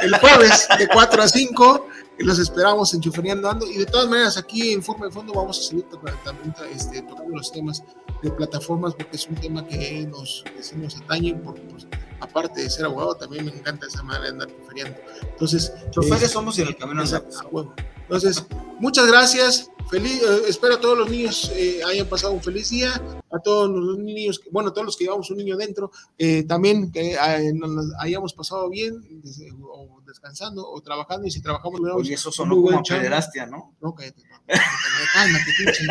[0.02, 1.88] El, jueves de 4 a 5
[2.20, 5.60] los esperamos en Chuferiando Ando y de todas maneras aquí en Forma de Fondo vamos
[5.60, 5.86] a seguir
[6.24, 7.84] también este, tocando los temas
[8.22, 11.88] de plataformas porque es un tema que nos, que nos atañe porque pues,
[12.22, 14.98] aparte de ser abogado también me encanta esa manera de andar chuferiando.
[15.22, 17.38] Entonces, Choferes somos y en el camino andamos.
[17.42, 17.74] a huevo.
[18.04, 18.46] Entonces,
[18.80, 19.70] muchas gracias.
[19.90, 22.94] Feliz, eh, espero a todos los niños eh, hayan pasado un feliz día.
[23.34, 26.44] A todos los niños, que- bueno, a todos los que llevamos un niño dentro, eh,
[26.44, 31.28] también que eh, nos hayamos pasado bien, des- o descansando, o trabajando.
[31.28, 33.74] Y si trabajamos, Oye, eso sonó como pederastia, ¿no?
[33.82, 34.24] No, cállate.
[35.14, 35.86] Cálmate, pinche.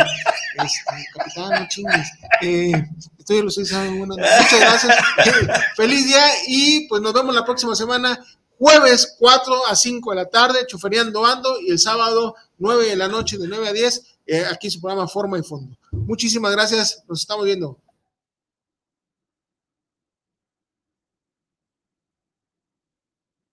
[0.64, 2.08] Este, capitán, no chingues.
[2.42, 2.72] Eh,
[3.18, 3.98] estoy los seis años.
[3.98, 4.96] Bueno, muchas gracias.
[5.76, 8.18] Feliz día y pues nos vemos la próxima semana.
[8.58, 13.08] Jueves 4 a 5 de la tarde, choferiando ando, y el sábado 9 de la
[13.08, 15.74] noche, de 9 a 10, eh, aquí su programa Forma y Fondo.
[15.92, 17.78] Muchísimas gracias, nos estamos viendo.